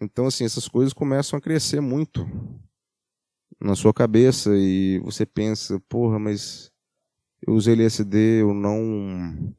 Então, 0.00 0.26
assim, 0.26 0.44
essas 0.44 0.68
coisas 0.68 0.92
começam 0.92 1.38
a 1.38 1.40
crescer 1.40 1.80
muito 1.80 2.26
na 3.60 3.74
sua 3.74 3.92
cabeça 3.92 4.50
e 4.54 5.00
você 5.00 5.26
pensa, 5.26 5.80
porra, 5.88 6.18
mas 6.18 6.70
eu 7.46 7.54
usei 7.54 7.74
LSD, 7.74 8.42
eu 8.42 8.54
não 8.54 9.54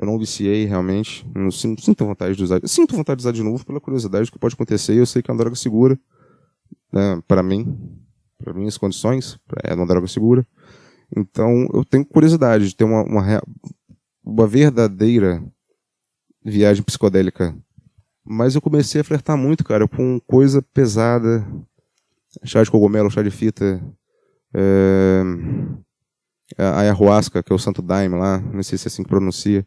eu 0.00 0.06
não 0.06 0.18
viciei 0.18 0.64
realmente, 0.64 1.26
não 1.34 1.50
sinto, 1.50 1.82
sinto 1.82 2.06
vontade 2.06 2.34
de 2.34 2.42
usar, 2.42 2.60
sinto 2.66 2.96
vontade 2.96 3.18
de 3.18 3.22
usar 3.22 3.32
de 3.32 3.42
novo 3.42 3.64
pela 3.64 3.80
curiosidade 3.80 4.26
do 4.26 4.32
que 4.32 4.38
pode 4.38 4.54
acontecer. 4.54 4.96
Eu 4.96 5.04
sei 5.04 5.22
que 5.22 5.30
é 5.30 5.34
uma 5.34 5.38
droga 5.38 5.54
segura, 5.54 5.98
né, 6.92 7.22
para 7.28 7.42
mim, 7.42 7.78
para 8.38 8.54
minhas 8.54 8.78
condições, 8.78 9.38
é 9.62 9.74
uma 9.74 9.86
droga 9.86 10.06
segura. 10.06 10.46
Então 11.14 11.68
eu 11.74 11.84
tenho 11.84 12.06
curiosidade 12.06 12.68
de 12.68 12.76
ter 12.76 12.84
uma, 12.84 13.02
uma 13.02 13.42
uma 14.24 14.46
verdadeira 14.46 15.42
viagem 16.44 16.82
psicodélica. 16.82 17.56
Mas 18.24 18.54
eu 18.54 18.60
comecei 18.60 19.00
a 19.00 19.04
flertar 19.04 19.36
muito, 19.36 19.64
cara, 19.64 19.88
com 19.88 20.20
coisa 20.20 20.62
pesada. 20.62 21.46
Chá 22.44 22.62
de 22.62 22.70
cogumelo, 22.70 23.10
chá 23.10 23.22
de 23.22 23.30
fita. 23.30 23.82
É... 24.54 25.22
A 26.56 26.80
ayahuasca, 26.80 27.42
que 27.42 27.52
é 27.52 27.56
o 27.56 27.58
santo 27.58 27.82
daime 27.82 28.16
lá. 28.16 28.38
Não 28.38 28.62
sei 28.62 28.78
se 28.78 28.86
é 28.86 28.88
assim 28.88 29.02
que 29.02 29.08
pronuncia. 29.08 29.66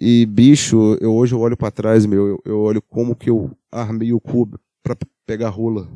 E, 0.00 0.24
bicho, 0.26 0.96
eu 1.00 1.14
hoje 1.14 1.34
eu 1.34 1.40
olho 1.40 1.56
para 1.56 1.70
trás, 1.70 2.06
meu. 2.06 2.26
Eu, 2.26 2.42
eu, 2.44 2.60
olho 2.60 2.80
como 2.80 3.14
que 3.14 3.28
eu 3.28 3.50
armei 3.70 4.12
o 4.12 4.20
cubo 4.20 4.58
para 4.82 4.96
pegar 5.26 5.50
rola. 5.50 5.88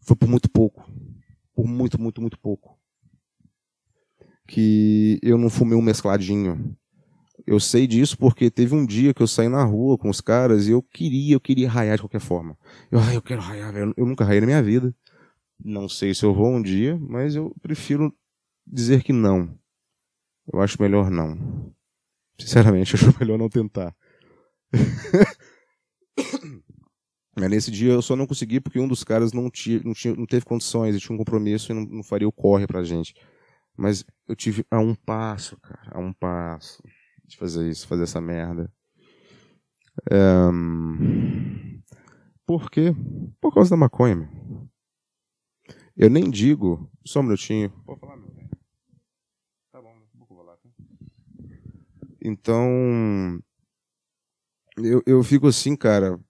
Foi 0.00 0.16
por 0.16 0.28
muito 0.28 0.48
pouco. 0.50 0.84
Por 1.54 1.66
muito, 1.66 2.00
muito, 2.00 2.20
muito 2.20 2.38
pouco 2.38 2.79
que 4.50 5.20
eu 5.22 5.38
não 5.38 5.48
fumei 5.48 5.78
um 5.78 5.82
mescladinho. 5.82 6.76
Eu 7.46 7.60
sei 7.60 7.86
disso 7.86 8.18
porque 8.18 8.50
teve 8.50 8.74
um 8.74 8.84
dia 8.84 9.14
que 9.14 9.22
eu 9.22 9.26
saí 9.26 9.48
na 9.48 9.62
rua 9.62 9.96
com 9.96 10.10
os 10.10 10.20
caras 10.20 10.66
e 10.66 10.72
eu 10.72 10.82
queria, 10.82 11.34
eu 11.34 11.40
queria 11.40 11.70
raiar 11.70 11.96
de 11.96 12.02
qualquer 12.02 12.20
forma. 12.20 12.58
Eu, 12.90 12.98
ah, 12.98 13.14
eu 13.14 13.22
quero 13.22 13.40
raiar, 13.40 13.72
velho. 13.72 13.94
Eu 13.96 14.04
nunca 14.04 14.24
raiei 14.24 14.40
na 14.40 14.46
minha 14.46 14.62
vida. 14.62 14.92
Não 15.64 15.88
sei 15.88 16.12
se 16.14 16.24
eu 16.24 16.34
vou 16.34 16.48
um 16.48 16.60
dia, 16.60 16.98
mas 16.98 17.36
eu 17.36 17.54
prefiro 17.62 18.12
dizer 18.66 19.04
que 19.04 19.12
não. 19.12 19.56
Eu 20.52 20.60
acho 20.60 20.82
melhor 20.82 21.10
não. 21.10 21.72
Sinceramente, 22.38 22.94
acho 22.96 23.14
melhor 23.20 23.38
não 23.38 23.48
tentar. 23.48 23.94
mas 27.36 27.50
nesse 27.50 27.70
dia 27.70 27.92
eu 27.92 28.02
só 28.02 28.16
não 28.16 28.26
consegui 28.26 28.60
porque 28.60 28.80
um 28.80 28.88
dos 28.88 29.04
caras 29.04 29.32
não, 29.32 29.48
tinha, 29.48 29.80
não, 29.84 29.92
tinha, 29.92 30.14
não 30.14 30.26
teve 30.26 30.44
condições, 30.44 30.90
ele 30.90 31.00
tinha 31.00 31.14
um 31.14 31.18
compromisso 31.18 31.70
e 31.70 31.74
não, 31.74 31.82
não 31.82 32.02
faria 32.02 32.26
o 32.26 32.32
corre 32.32 32.66
pra 32.66 32.82
gente. 32.82 33.14
Mas 33.80 34.04
eu 34.28 34.36
tive 34.36 34.62
a 34.70 34.78
um 34.78 34.94
passo, 34.94 35.58
cara, 35.58 35.92
a 35.96 35.98
um 35.98 36.12
passo 36.12 36.82
de 37.24 37.38
fazer 37.38 37.66
isso, 37.66 37.88
fazer 37.88 38.02
essa 38.02 38.20
merda. 38.20 38.70
Um... 40.12 41.80
Por 42.44 42.70
quê? 42.70 42.94
Por 43.40 43.54
causa 43.54 43.70
da 43.70 43.78
maconha, 43.78 44.16
meu. 44.16 44.28
Eu 45.96 46.10
nem 46.10 46.28
digo. 46.30 46.90
Só 47.06 47.20
um 47.20 47.22
minutinho. 47.22 47.70
Pode 47.86 48.00
falar, 48.00 48.18
meu 48.18 48.28
velho. 48.28 48.50
Tá 49.72 49.80
bom, 49.80 49.94
vou 50.28 50.42
lá, 50.42 50.58
tá? 50.58 50.68
Então. 52.22 53.42
Eu, 54.76 55.02
eu 55.06 55.24
fico 55.24 55.46
assim, 55.46 55.74
cara. 55.74 56.20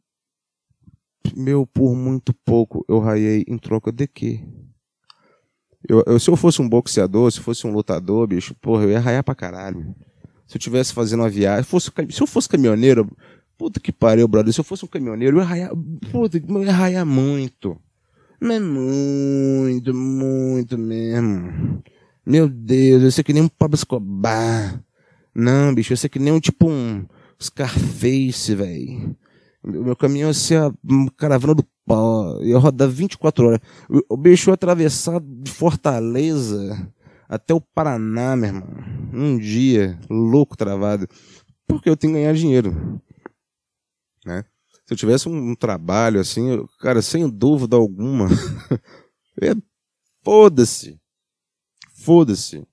Meu, 1.36 1.66
por 1.66 1.96
muito 1.96 2.32
pouco 2.32 2.84
eu 2.88 3.00
raiei 3.00 3.44
em 3.48 3.58
troca 3.58 3.90
de 3.90 4.06
quê? 4.06 4.44
Eu, 5.88 6.02
eu, 6.06 6.20
se 6.20 6.28
eu 6.28 6.36
fosse 6.36 6.60
um 6.60 6.68
boxeador, 6.68 7.30
se 7.30 7.40
fosse 7.40 7.66
um 7.66 7.72
lutador, 7.72 8.26
bicho, 8.26 8.54
porra, 8.60 8.84
eu 8.84 8.90
ia 8.90 9.00
raiar 9.00 9.24
pra 9.24 9.34
caralho. 9.34 9.94
Se 10.46 10.56
eu 10.56 10.60
tivesse 10.60 10.92
fazendo 10.92 11.20
uma 11.20 11.30
viagem, 11.30 11.64
fosse, 11.64 11.90
se 12.10 12.22
eu 12.22 12.26
fosse 12.26 12.48
caminhoneiro, 12.48 13.08
puta 13.56 13.80
que 13.80 13.92
pariu, 13.92 14.26
brother, 14.26 14.52
se 14.52 14.60
eu 14.60 14.64
fosse 14.64 14.84
um 14.84 14.88
caminhoneiro, 14.88 15.38
eu 15.38 15.40
ia 15.40 15.46
raiar, 15.46 15.70
puta, 16.10 16.38
eu 16.38 16.64
ia 16.64 16.72
raiar 16.72 17.06
muito. 17.06 17.80
Mas 18.40 18.60
muito, 18.60 19.94
muito 19.94 20.78
mesmo. 20.78 21.82
Meu 22.24 22.48
Deus, 22.48 23.02
eu 23.02 23.10
sei 23.10 23.22
que 23.22 23.32
nem 23.32 23.42
um 23.42 23.48
Pablo 23.48 23.74
Escobar. 23.74 24.82
Não, 25.34 25.74
bicho, 25.74 25.92
eu 25.92 25.96
sei 25.96 26.08
que 26.08 26.18
nem 26.18 26.32
um 26.32 26.40
tipo 26.40 26.68
um 26.68 27.04
Scarface, 27.40 28.54
velho. 28.54 29.16
Meu 29.62 29.94
caminhão 29.94 30.28
ia 30.28 30.34
ser 30.34 30.60
a 30.60 30.72
caravana 31.16 31.54
do. 31.54 31.64
Ia 32.42 32.58
rodar 32.58 32.88
24 32.88 33.46
horas. 33.46 33.60
O, 34.08 34.16
bicho 34.16 34.50
ia 34.50 34.54
atravessar 34.54 35.20
de 35.20 35.50
Fortaleza 35.50 36.90
até 37.28 37.54
o 37.54 37.60
Paraná, 37.60 38.34
meu 38.36 38.48
irmão. 38.48 38.68
Um 39.12 39.38
dia, 39.38 39.98
louco 40.08 40.56
travado. 40.56 41.08
Porque 41.66 41.88
eu 41.88 41.96
tenho 41.96 42.14
que 42.14 42.18
ganhar 42.18 42.34
dinheiro. 42.34 43.00
Né? 44.24 44.44
Se 44.86 44.94
eu 44.94 44.96
tivesse 44.96 45.28
um, 45.28 45.54
trabalho 45.54 46.20
assim, 46.20 46.50
eu, 46.50 46.68
cara, 46.80 47.00
sem 47.00 47.28
dúvida 47.28 47.76
alguma, 47.76 48.26
é, 49.40 49.54
foda-se. 50.24 50.98
Foda-se. 51.94 52.66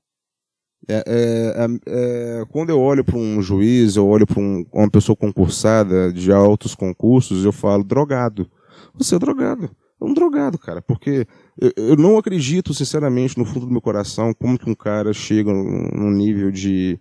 É, 0.90 1.04
é, 1.06 1.66
é, 1.66 2.42
é, 2.42 2.46
quando 2.46 2.70
eu 2.70 2.80
olho 2.80 3.04
para 3.04 3.18
um 3.18 3.42
juiz, 3.42 3.98
eu 3.98 4.08
olho 4.08 4.26
para 4.26 4.40
um, 4.40 4.66
uma 4.72 4.90
pessoa 4.90 5.16
concursada 5.16 6.12
de 6.14 6.32
altos 6.32 6.74
concursos, 6.74 7.44
eu 7.44 7.52
falo 7.52 7.84
drogado. 7.84 8.50
Você 8.94 9.16
é 9.16 9.20
drogado. 9.20 9.70
É 10.00 10.06
um 10.06 10.14
drogado, 10.14 10.58
cara. 10.58 10.82
Porque 10.82 11.28
eu, 11.60 11.72
eu, 11.76 11.96
não 11.96 12.18
acredito, 12.18 12.74
sinceramente, 12.74 13.38
no 13.38 13.46
fundo 13.46 13.66
do 13.66 13.72
meu 13.72 13.82
coração, 13.82 14.34
como 14.34 14.58
que 14.58 14.70
um 14.70 14.76
cara 14.76 15.14
chega 15.14 15.52
num 15.52 16.12
nível 16.12 16.52
de 16.52 17.00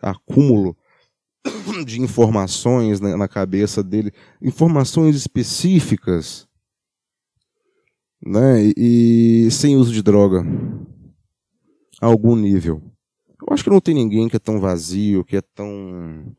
acúmulo 0.00 0.76
de 1.86 2.00
informações 2.00 3.00
na, 3.00 3.16
na 3.16 3.28
cabeça 3.28 3.82
dele, 3.82 4.12
informações 4.42 5.14
específicas, 5.16 6.48
né? 8.24 8.64
E, 8.76 9.46
e 9.46 9.50
sem 9.50 9.76
uso 9.76 9.92
de 9.92 10.02
droga, 10.02 10.44
a 12.00 12.06
algum 12.06 12.34
nível. 12.34 12.82
Eu 13.40 13.54
acho 13.54 13.64
que 13.64 13.70
não 13.70 13.80
tem 13.80 13.94
ninguém 13.94 14.28
que 14.28 14.36
é 14.36 14.40
tão 14.40 14.60
vazio, 14.60 15.24
que 15.24 15.36
é 15.36 15.40
tão. 15.40 16.34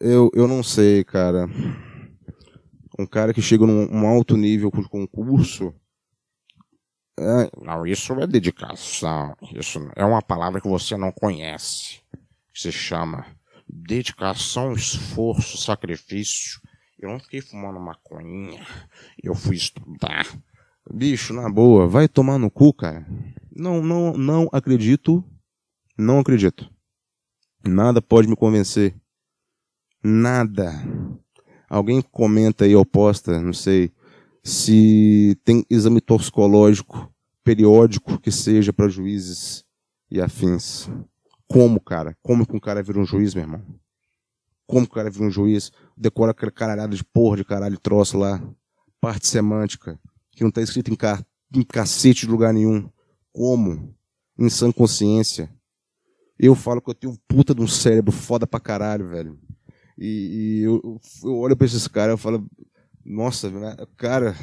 Eu, 0.00 0.30
eu 0.34 0.48
não 0.48 0.62
sei, 0.62 1.04
cara. 1.04 1.48
Um 2.98 3.06
cara 3.06 3.34
que 3.34 3.42
chega 3.42 3.66
num 3.66 3.88
um 3.90 4.06
alto 4.06 4.36
nível 4.36 4.70
de 4.70 4.88
concurso. 4.88 5.74
É... 7.18 7.50
Não, 7.60 7.86
isso 7.86 8.12
é 8.14 8.26
dedicação. 8.26 9.34
Isso 9.52 9.78
é 9.96 10.04
uma 10.04 10.22
palavra 10.22 10.60
que 10.60 10.68
você 10.68 10.96
não 10.96 11.12
conhece. 11.12 12.00
Que 12.52 12.60
se 12.60 12.72
chama 12.72 13.26
dedicação, 13.68 14.72
esforço, 14.72 15.58
sacrifício. 15.58 16.60
Eu 16.98 17.10
não 17.10 17.18
fiquei 17.18 17.40
fumando 17.40 17.80
maconha. 17.80 18.64
Eu 19.22 19.34
fui 19.34 19.56
estudar. 19.56 20.26
Bicho, 20.92 21.32
na 21.32 21.50
boa, 21.50 21.88
vai 21.88 22.06
tomar 22.06 22.38
no 22.38 22.50
cu, 22.50 22.72
cara. 22.72 23.06
Não, 23.50 23.82
não, 23.82 24.12
não 24.12 24.48
acredito. 24.52 25.24
Não 25.98 26.18
acredito. 26.18 26.70
Nada 27.66 28.02
pode 28.02 28.28
me 28.28 28.36
convencer. 28.36 28.94
Nada. 30.02 30.72
Alguém 31.68 32.02
comenta 32.02 32.64
aí 32.64 32.74
ou 32.74 32.84
posta, 32.84 33.40
não 33.40 33.52
sei, 33.52 33.90
se 34.42 35.38
tem 35.44 35.64
exame 35.70 36.00
toxicológico 36.00 37.10
periódico 37.42 38.18
que 38.18 38.30
seja 38.30 38.72
para 38.72 38.88
juízes 38.88 39.64
e 40.10 40.20
afins. 40.20 40.88
Como, 41.46 41.80
cara? 41.80 42.16
Como 42.22 42.46
que 42.46 42.56
um 42.56 42.60
cara 42.60 42.82
vira 42.82 42.98
um 42.98 43.04
juiz, 43.04 43.34
meu 43.34 43.44
irmão? 43.44 43.62
Como 44.66 44.86
que 44.86 44.92
o 44.92 44.94
cara 44.94 45.10
vira 45.10 45.24
um 45.24 45.30
juiz? 45.30 45.70
Decora 45.96 46.32
aquele 46.32 46.50
caralhada 46.50 46.96
de 46.96 47.04
porra 47.04 47.36
de 47.36 47.44
caralho 47.44 47.78
troço 47.78 48.18
lá. 48.18 48.42
Parte 49.00 49.26
semântica. 49.26 50.00
Que 50.30 50.42
não 50.42 50.50
tá 50.50 50.62
escrito 50.62 50.90
em, 50.90 50.96
ca... 50.96 51.24
em 51.54 51.62
cacete 51.62 52.26
de 52.26 52.32
lugar 52.32 52.52
nenhum. 52.52 52.88
Como? 53.32 53.94
Em 54.38 54.48
sã 54.48 54.72
consciência. 54.72 55.50
Eu 56.38 56.54
falo 56.54 56.80
que 56.80 56.90
eu 56.90 56.94
tenho 56.94 57.18
puta 57.28 57.54
de 57.54 57.60
um 57.60 57.68
cérebro 57.68 58.10
foda 58.10 58.46
pra 58.46 58.58
caralho, 58.58 59.08
velho. 59.08 59.38
E, 59.98 60.06
e 60.06 60.62
eu, 60.62 61.00
eu, 61.22 61.36
olho 61.36 61.56
pra 61.56 61.66
esses 61.66 61.86
caras 61.86 62.18
e 62.18 62.22
falo, 62.22 62.46
nossa, 63.04 63.50
né, 63.50 63.76
cara, 63.96 64.36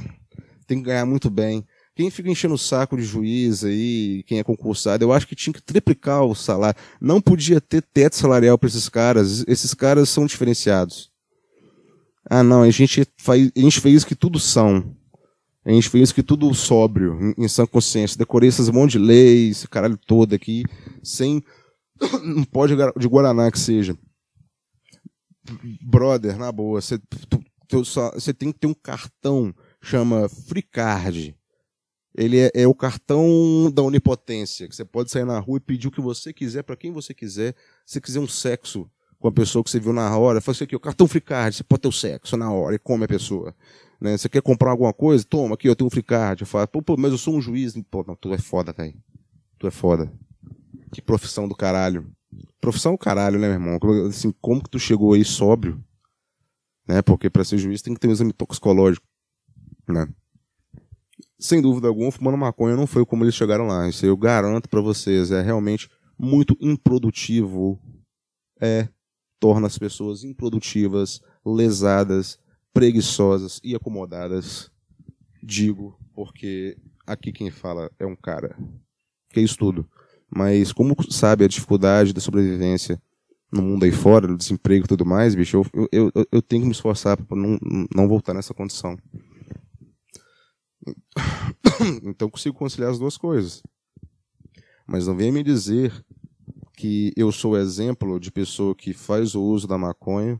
tem 0.65 0.79
que 0.79 0.85
ganhar 0.85 1.05
muito 1.05 1.29
bem. 1.29 1.65
Quem 1.93 2.09
fica 2.09 2.29
enchendo 2.29 2.53
o 2.53 2.57
saco 2.57 2.95
de 2.95 3.03
juiz 3.03 3.63
aí, 3.63 4.23
quem 4.25 4.39
é 4.39 4.43
concursado, 4.43 5.03
eu 5.03 5.11
acho 5.11 5.27
que 5.27 5.35
tinha 5.35 5.53
que 5.53 5.61
triplicar 5.61 6.23
o 6.23 6.33
salário. 6.33 6.79
Não 7.01 7.19
podia 7.19 7.59
ter 7.59 7.81
teto 7.81 8.15
salarial 8.15 8.57
para 8.57 8.69
esses 8.69 8.87
caras. 8.87 9.43
Esses 9.47 9.73
caras 9.73 10.07
são 10.09 10.25
diferenciados. 10.25 11.11
Ah, 12.29 12.43
não, 12.43 12.61
a 12.61 12.69
gente, 12.69 13.05
faz, 13.17 13.51
a 13.55 13.59
gente 13.59 13.81
fez 13.81 14.05
que 14.05 14.15
tudo 14.15 14.39
são. 14.39 14.95
A 15.65 15.71
gente 15.71 15.89
fez 15.89 16.11
que 16.11 16.23
tudo 16.23 16.53
sóbrio, 16.53 17.19
em, 17.37 17.43
em 17.43 17.47
sã 17.47 17.65
consciência. 17.67 18.17
Decorei 18.17 18.49
esses 18.49 18.69
monte 18.69 18.93
de 18.93 18.99
leis, 18.99 19.57
esse 19.57 19.67
caralho 19.67 19.97
todo 19.97 20.33
aqui, 20.33 20.63
sem. 21.03 21.43
Não 22.23 22.43
pode 22.43 22.75
de 22.97 23.07
Guaraná 23.07 23.51
que 23.51 23.59
seja. 23.59 23.95
Brother, 25.81 26.37
na 26.37 26.51
boa, 26.51 26.81
você 26.81 26.99
tem 28.33 28.51
que 28.51 28.59
ter 28.59 28.67
um 28.67 28.73
cartão, 28.73 29.53
chama 29.81 30.29
Free 30.29 30.61
Card 30.61 31.35
ele 32.13 32.39
é, 32.39 32.51
é, 32.53 32.67
o 32.67 32.75
cartão 32.75 33.71
da 33.73 33.81
onipotência, 33.81 34.67
que 34.67 34.75
você 34.75 34.83
pode 34.83 35.09
sair 35.09 35.25
na 35.25 35.39
rua 35.39 35.57
e 35.57 35.61
pedir 35.61 35.87
o 35.87 35.91
que 35.91 36.01
você 36.01 36.33
quiser 36.33 36.63
para 36.63 36.75
quem 36.75 36.91
você 36.91 37.13
quiser. 37.13 37.55
Se 37.85 37.93
você 37.93 38.01
quiser 38.01 38.19
um 38.19 38.27
sexo 38.27 38.89
com 39.17 39.27
a 39.27 39.31
pessoa 39.31 39.63
que 39.63 39.69
você 39.69 39.79
viu 39.79 39.93
na 39.93 40.17
hora, 40.17 40.41
faz 40.41 40.57
isso 40.57 40.63
aqui, 40.63 40.75
o 40.75 40.79
cartão 40.79 41.07
free 41.07 41.21
card, 41.21 41.55
você 41.55 41.63
pode 41.63 41.81
ter 41.81 41.87
o 41.87 41.91
sexo 41.91 42.35
na 42.35 42.51
hora 42.51 42.75
e 42.75 42.79
come 42.79 43.05
a 43.05 43.07
pessoa. 43.07 43.55
Né? 43.99 44.17
Você 44.17 44.27
quer 44.27 44.41
comprar 44.41 44.71
alguma 44.71 44.91
coisa? 44.91 45.23
Toma, 45.23 45.53
aqui, 45.53 45.69
eu 45.69 45.75
tenho 45.75 45.87
um 45.87 45.91
free 45.91 46.03
card. 46.03 46.41
Eu 46.41 46.47
falo, 46.47 46.67
pô, 46.67 46.81
pô, 46.81 46.97
mas 46.97 47.11
eu 47.11 47.17
sou 47.17 47.35
um 47.35 47.41
juiz. 47.41 47.73
Pô, 47.89 48.03
não, 48.05 48.15
tu 48.15 48.33
é 48.33 48.37
foda, 48.37 48.73
velho. 48.73 48.95
Tu 49.57 49.67
é 49.67 49.71
foda. 49.71 50.11
Que 50.91 51.01
profissão 51.01 51.47
do 51.47 51.55
caralho. 51.55 52.11
Profissão 52.61 52.93
do 52.93 52.97
caralho, 52.97 53.39
né, 53.39 53.47
meu 53.47 53.75
irmão? 53.75 54.07
Assim, 54.07 54.33
como 54.39 54.63
que 54.63 54.69
tu 54.69 54.79
chegou 54.79 55.13
aí 55.13 55.25
sóbrio? 55.25 55.83
Né? 56.87 57.01
Porque 57.01 57.29
para 57.29 57.43
ser 57.43 57.57
juiz 57.57 57.81
tem 57.81 57.93
que 57.93 57.99
ter 57.99 58.07
um 58.07 58.11
exame 58.11 58.31
toxicológico, 58.31 59.05
né? 59.89 60.07
sem 61.41 61.59
dúvida 61.59 61.87
alguma, 61.87 62.11
fumando 62.11 62.37
maconha 62.37 62.75
não 62.75 62.85
foi 62.85 63.03
como 63.03 63.23
eles 63.23 63.33
chegaram 63.33 63.65
lá. 63.65 63.89
Isso 63.89 64.05
eu 64.05 64.15
garanto 64.15 64.69
para 64.69 64.79
vocês. 64.79 65.31
É 65.31 65.41
realmente 65.41 65.89
muito 66.17 66.55
improdutivo. 66.61 67.81
É, 68.61 68.87
torna 69.39 69.65
as 69.65 69.77
pessoas 69.77 70.23
improdutivas, 70.23 71.19
lesadas, 71.43 72.37
preguiçosas 72.71 73.59
e 73.63 73.75
acomodadas. 73.75 74.71
Digo, 75.41 75.99
porque 76.13 76.77
aqui 77.07 77.31
quem 77.31 77.49
fala 77.49 77.91
é 77.97 78.05
um 78.05 78.15
cara 78.15 78.55
que 79.31 79.39
é 79.39 79.43
isso 79.43 79.57
tudo. 79.57 79.89
Mas 80.33 80.71
como 80.71 80.95
sabe 81.09 81.43
a 81.43 81.47
dificuldade 81.47 82.13
da 82.13 82.21
sobrevivência 82.21 83.01
no 83.51 83.61
mundo 83.61 83.83
aí 83.83 83.91
fora, 83.91 84.27
do 84.27 84.37
desemprego 84.37 84.85
e 84.85 84.87
tudo 84.87 85.05
mais, 85.05 85.35
bicho, 85.35 85.57
eu, 85.57 85.89
eu, 85.91 86.11
eu, 86.15 86.27
eu 86.31 86.41
tenho 86.41 86.61
que 86.61 86.67
me 86.67 86.71
esforçar 86.71 87.17
para 87.17 87.37
não, 87.37 87.59
não 87.93 88.07
voltar 88.07 88.33
nessa 88.33 88.53
condição. 88.53 88.97
Então 92.03 92.29
consigo 92.29 92.55
conciliar 92.55 92.91
as 92.91 92.99
duas 92.99 93.17
coisas. 93.17 93.63
Mas 94.87 95.07
não 95.07 95.15
venha 95.15 95.31
me 95.31 95.41
dizer 95.41 95.91
que 96.75 97.11
eu 97.15 97.31
sou 97.31 97.57
exemplo 97.57 98.19
de 98.19 98.31
pessoa 98.31 98.75
que 98.75 98.93
faz 98.93 99.35
o 99.35 99.41
uso 99.41 99.67
da 99.67 99.77
maconha 99.77 100.39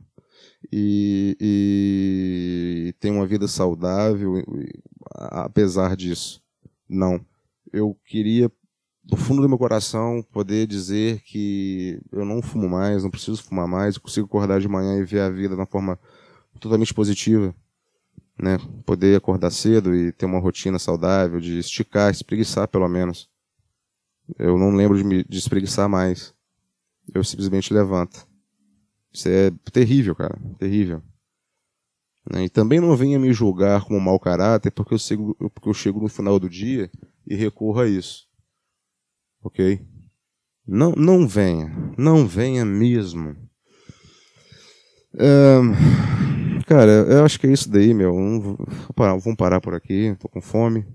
e, 0.71 1.37
e 1.39 2.93
tem 2.99 3.11
uma 3.11 3.25
vida 3.25 3.47
saudável, 3.47 4.33
apesar 5.15 5.95
disso. 5.95 6.41
Não. 6.87 7.23
Eu 7.71 7.97
queria, 8.05 8.51
do 9.11 9.17
fundo 9.17 9.41
do 9.43 9.49
meu 9.49 9.57
coração, 9.57 10.25
poder 10.31 10.65
dizer 10.65 11.21
que 11.21 12.01
eu 12.11 12.25
não 12.25 12.41
fumo 12.41 12.67
mais, 12.67 13.03
não 13.03 13.11
preciso 13.11 13.43
fumar 13.43 13.67
mais, 13.67 13.95
eu 13.95 14.01
consigo 14.01 14.25
acordar 14.25 14.59
de 14.59 14.67
manhã 14.67 14.97
e 14.97 15.03
ver 15.03 15.19
a 15.19 15.29
vida 15.29 15.49
de 15.49 15.61
uma 15.61 15.67
forma 15.67 15.99
totalmente 16.59 16.93
positiva 16.93 17.53
né? 18.41 18.57
Poder 18.85 19.15
acordar 19.15 19.51
cedo 19.51 19.95
e 19.95 20.11
ter 20.11 20.25
uma 20.25 20.39
rotina 20.39 20.79
saudável, 20.79 21.39
de 21.39 21.59
esticar, 21.59 22.11
espreguiçar 22.11 22.67
pelo 22.67 22.87
menos. 22.89 23.29
Eu 24.39 24.57
não 24.57 24.75
lembro 24.75 24.97
de 24.97 25.03
me 25.03 25.23
de 25.23 25.37
espreguiçar 25.37 25.87
mais. 25.87 26.33
Eu 27.13 27.23
simplesmente 27.23 27.73
levanto. 27.73 28.27
Isso 29.13 29.29
é 29.29 29.51
terrível, 29.71 30.15
cara. 30.15 30.37
Terrível. 30.57 31.03
Né? 32.31 32.45
E 32.45 32.49
também 32.49 32.79
não 32.79 32.95
venha 32.95 33.19
me 33.19 33.31
julgar 33.31 33.83
como 33.83 33.99
mau 33.99 34.19
caráter 34.19 34.71
porque 34.71 34.93
eu, 34.93 34.97
chego, 34.97 35.35
porque 35.53 35.69
eu 35.69 35.73
chego 35.73 35.99
no 35.99 36.07
final 36.07 36.39
do 36.39 36.49
dia 36.49 36.89
e 37.27 37.35
recorro 37.35 37.81
a 37.81 37.87
isso. 37.87 38.27
Ok? 39.43 39.81
Não, 40.67 40.91
não 40.91 41.27
venha. 41.27 41.71
Não 41.97 42.27
venha 42.27 42.63
mesmo. 42.63 43.35
Um, 45.13 46.01
Cara, 46.71 46.91
eu 46.91 47.25
acho 47.25 47.37
que 47.37 47.47
é 47.47 47.51
isso 47.51 47.69
daí, 47.69 47.93
meu. 47.93 48.13
vamos 48.95 49.35
parar 49.35 49.59
por 49.59 49.73
aqui. 49.73 50.15
Tô 50.17 50.29
com 50.29 50.39
fome. 50.39 50.85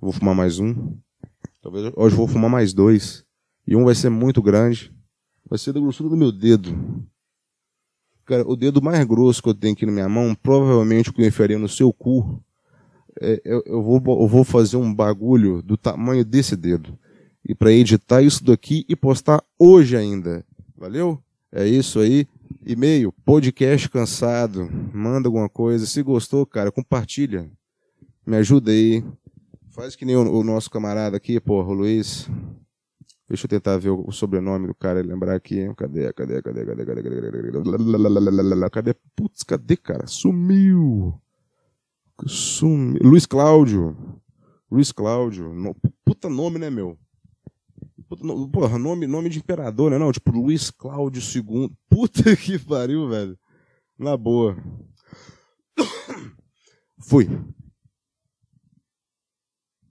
Vou 0.00 0.12
fumar 0.12 0.36
mais 0.36 0.60
um. 0.60 0.96
Talvez 1.60 1.92
hoje 1.96 2.14
vou 2.14 2.28
fumar 2.28 2.48
mais 2.48 2.72
dois. 2.72 3.24
E 3.66 3.74
um 3.74 3.84
vai 3.84 3.96
ser 3.96 4.08
muito 4.08 4.40
grande. 4.40 4.94
Vai 5.50 5.58
ser 5.58 5.72
da 5.72 5.80
grossura 5.80 6.08
do 6.08 6.16
meu 6.16 6.30
dedo. 6.30 7.04
Cara, 8.24 8.48
o 8.48 8.54
dedo 8.54 8.80
mais 8.80 9.04
grosso 9.04 9.42
que 9.42 9.48
eu 9.48 9.54
tenho 9.54 9.74
aqui 9.74 9.84
na 9.84 9.90
minha 9.90 10.08
mão, 10.08 10.32
provavelmente 10.32 11.10
o 11.10 11.12
que 11.12 11.22
eu 11.22 11.26
enfiaria 11.26 11.58
no 11.58 11.68
seu 11.68 11.92
cu. 11.92 12.40
É, 13.20 13.42
eu, 13.44 13.64
eu, 13.66 13.82
vou, 13.82 14.00
eu 14.06 14.28
vou 14.28 14.44
fazer 14.44 14.76
um 14.76 14.94
bagulho 14.94 15.60
do 15.60 15.76
tamanho 15.76 16.24
desse 16.24 16.54
dedo. 16.54 16.96
E 17.46 17.54
para 17.54 17.72
editar 17.72 18.22
isso 18.22 18.42
daqui 18.42 18.86
e 18.88 18.96
postar 18.96 19.42
hoje 19.58 19.96
ainda. 19.96 20.44
Valeu? 20.76 21.22
É 21.52 21.66
isso 21.66 22.00
aí. 22.00 22.26
E-mail, 22.66 23.12
podcast 23.24 23.88
cansado, 23.90 24.68
manda 24.92 25.28
alguma 25.28 25.48
coisa. 25.48 25.84
Se 25.84 26.02
gostou, 26.02 26.46
cara, 26.46 26.72
compartilha. 26.72 27.50
Me 28.26 28.36
ajuda 28.36 28.70
aí. 28.70 29.04
Faz 29.70 29.94
que 29.94 30.04
nem 30.04 30.16
o, 30.16 30.40
o 30.40 30.42
nosso 30.42 30.70
camarada 30.70 31.16
aqui, 31.16 31.38
porra, 31.38 31.68
o 31.68 31.74
Luiz. 31.74 32.28
Deixa 33.28 33.44
eu 33.44 33.48
tentar 33.48 33.76
ver 33.76 33.90
o, 33.90 34.04
o 34.06 34.12
sobrenome 34.12 34.66
do 34.66 34.74
cara 34.74 35.00
e 35.00 35.02
lembrar 35.02 35.34
aqui. 35.34 35.70
Cadê, 35.76 36.10
cadê, 36.12 36.40
cadê, 36.40 36.64
cadê, 36.64 36.84
cadê, 36.84 37.02
cadê, 37.02 37.20
cadê, 38.22 38.70
cadê? 38.70 38.94
Putz, 39.14 39.42
cadê, 39.42 39.76
cara? 39.76 40.06
Sumiu. 40.06 41.14
Sumiu. 42.26 42.98
Luiz 43.02 43.26
Cláudio. 43.26 43.96
Luiz 44.70 44.90
Cláudio. 44.90 45.52
Puta 46.04 46.28
nome, 46.28 46.58
né, 46.58 46.70
meu? 46.70 46.96
Porra, 48.52 48.78
nome, 48.78 49.06
nome 49.06 49.28
de 49.28 49.38
imperador, 49.38 49.90
né? 49.90 49.98
Não, 49.98 50.12
tipo 50.12 50.30
Luiz 50.30 50.70
Cláudio 50.70 51.22
II. 51.22 51.70
Puta 51.88 52.36
que 52.36 52.58
pariu, 52.58 53.08
velho. 53.08 53.38
Na 53.98 54.16
boa. 54.16 54.56
Fui. 57.00 57.28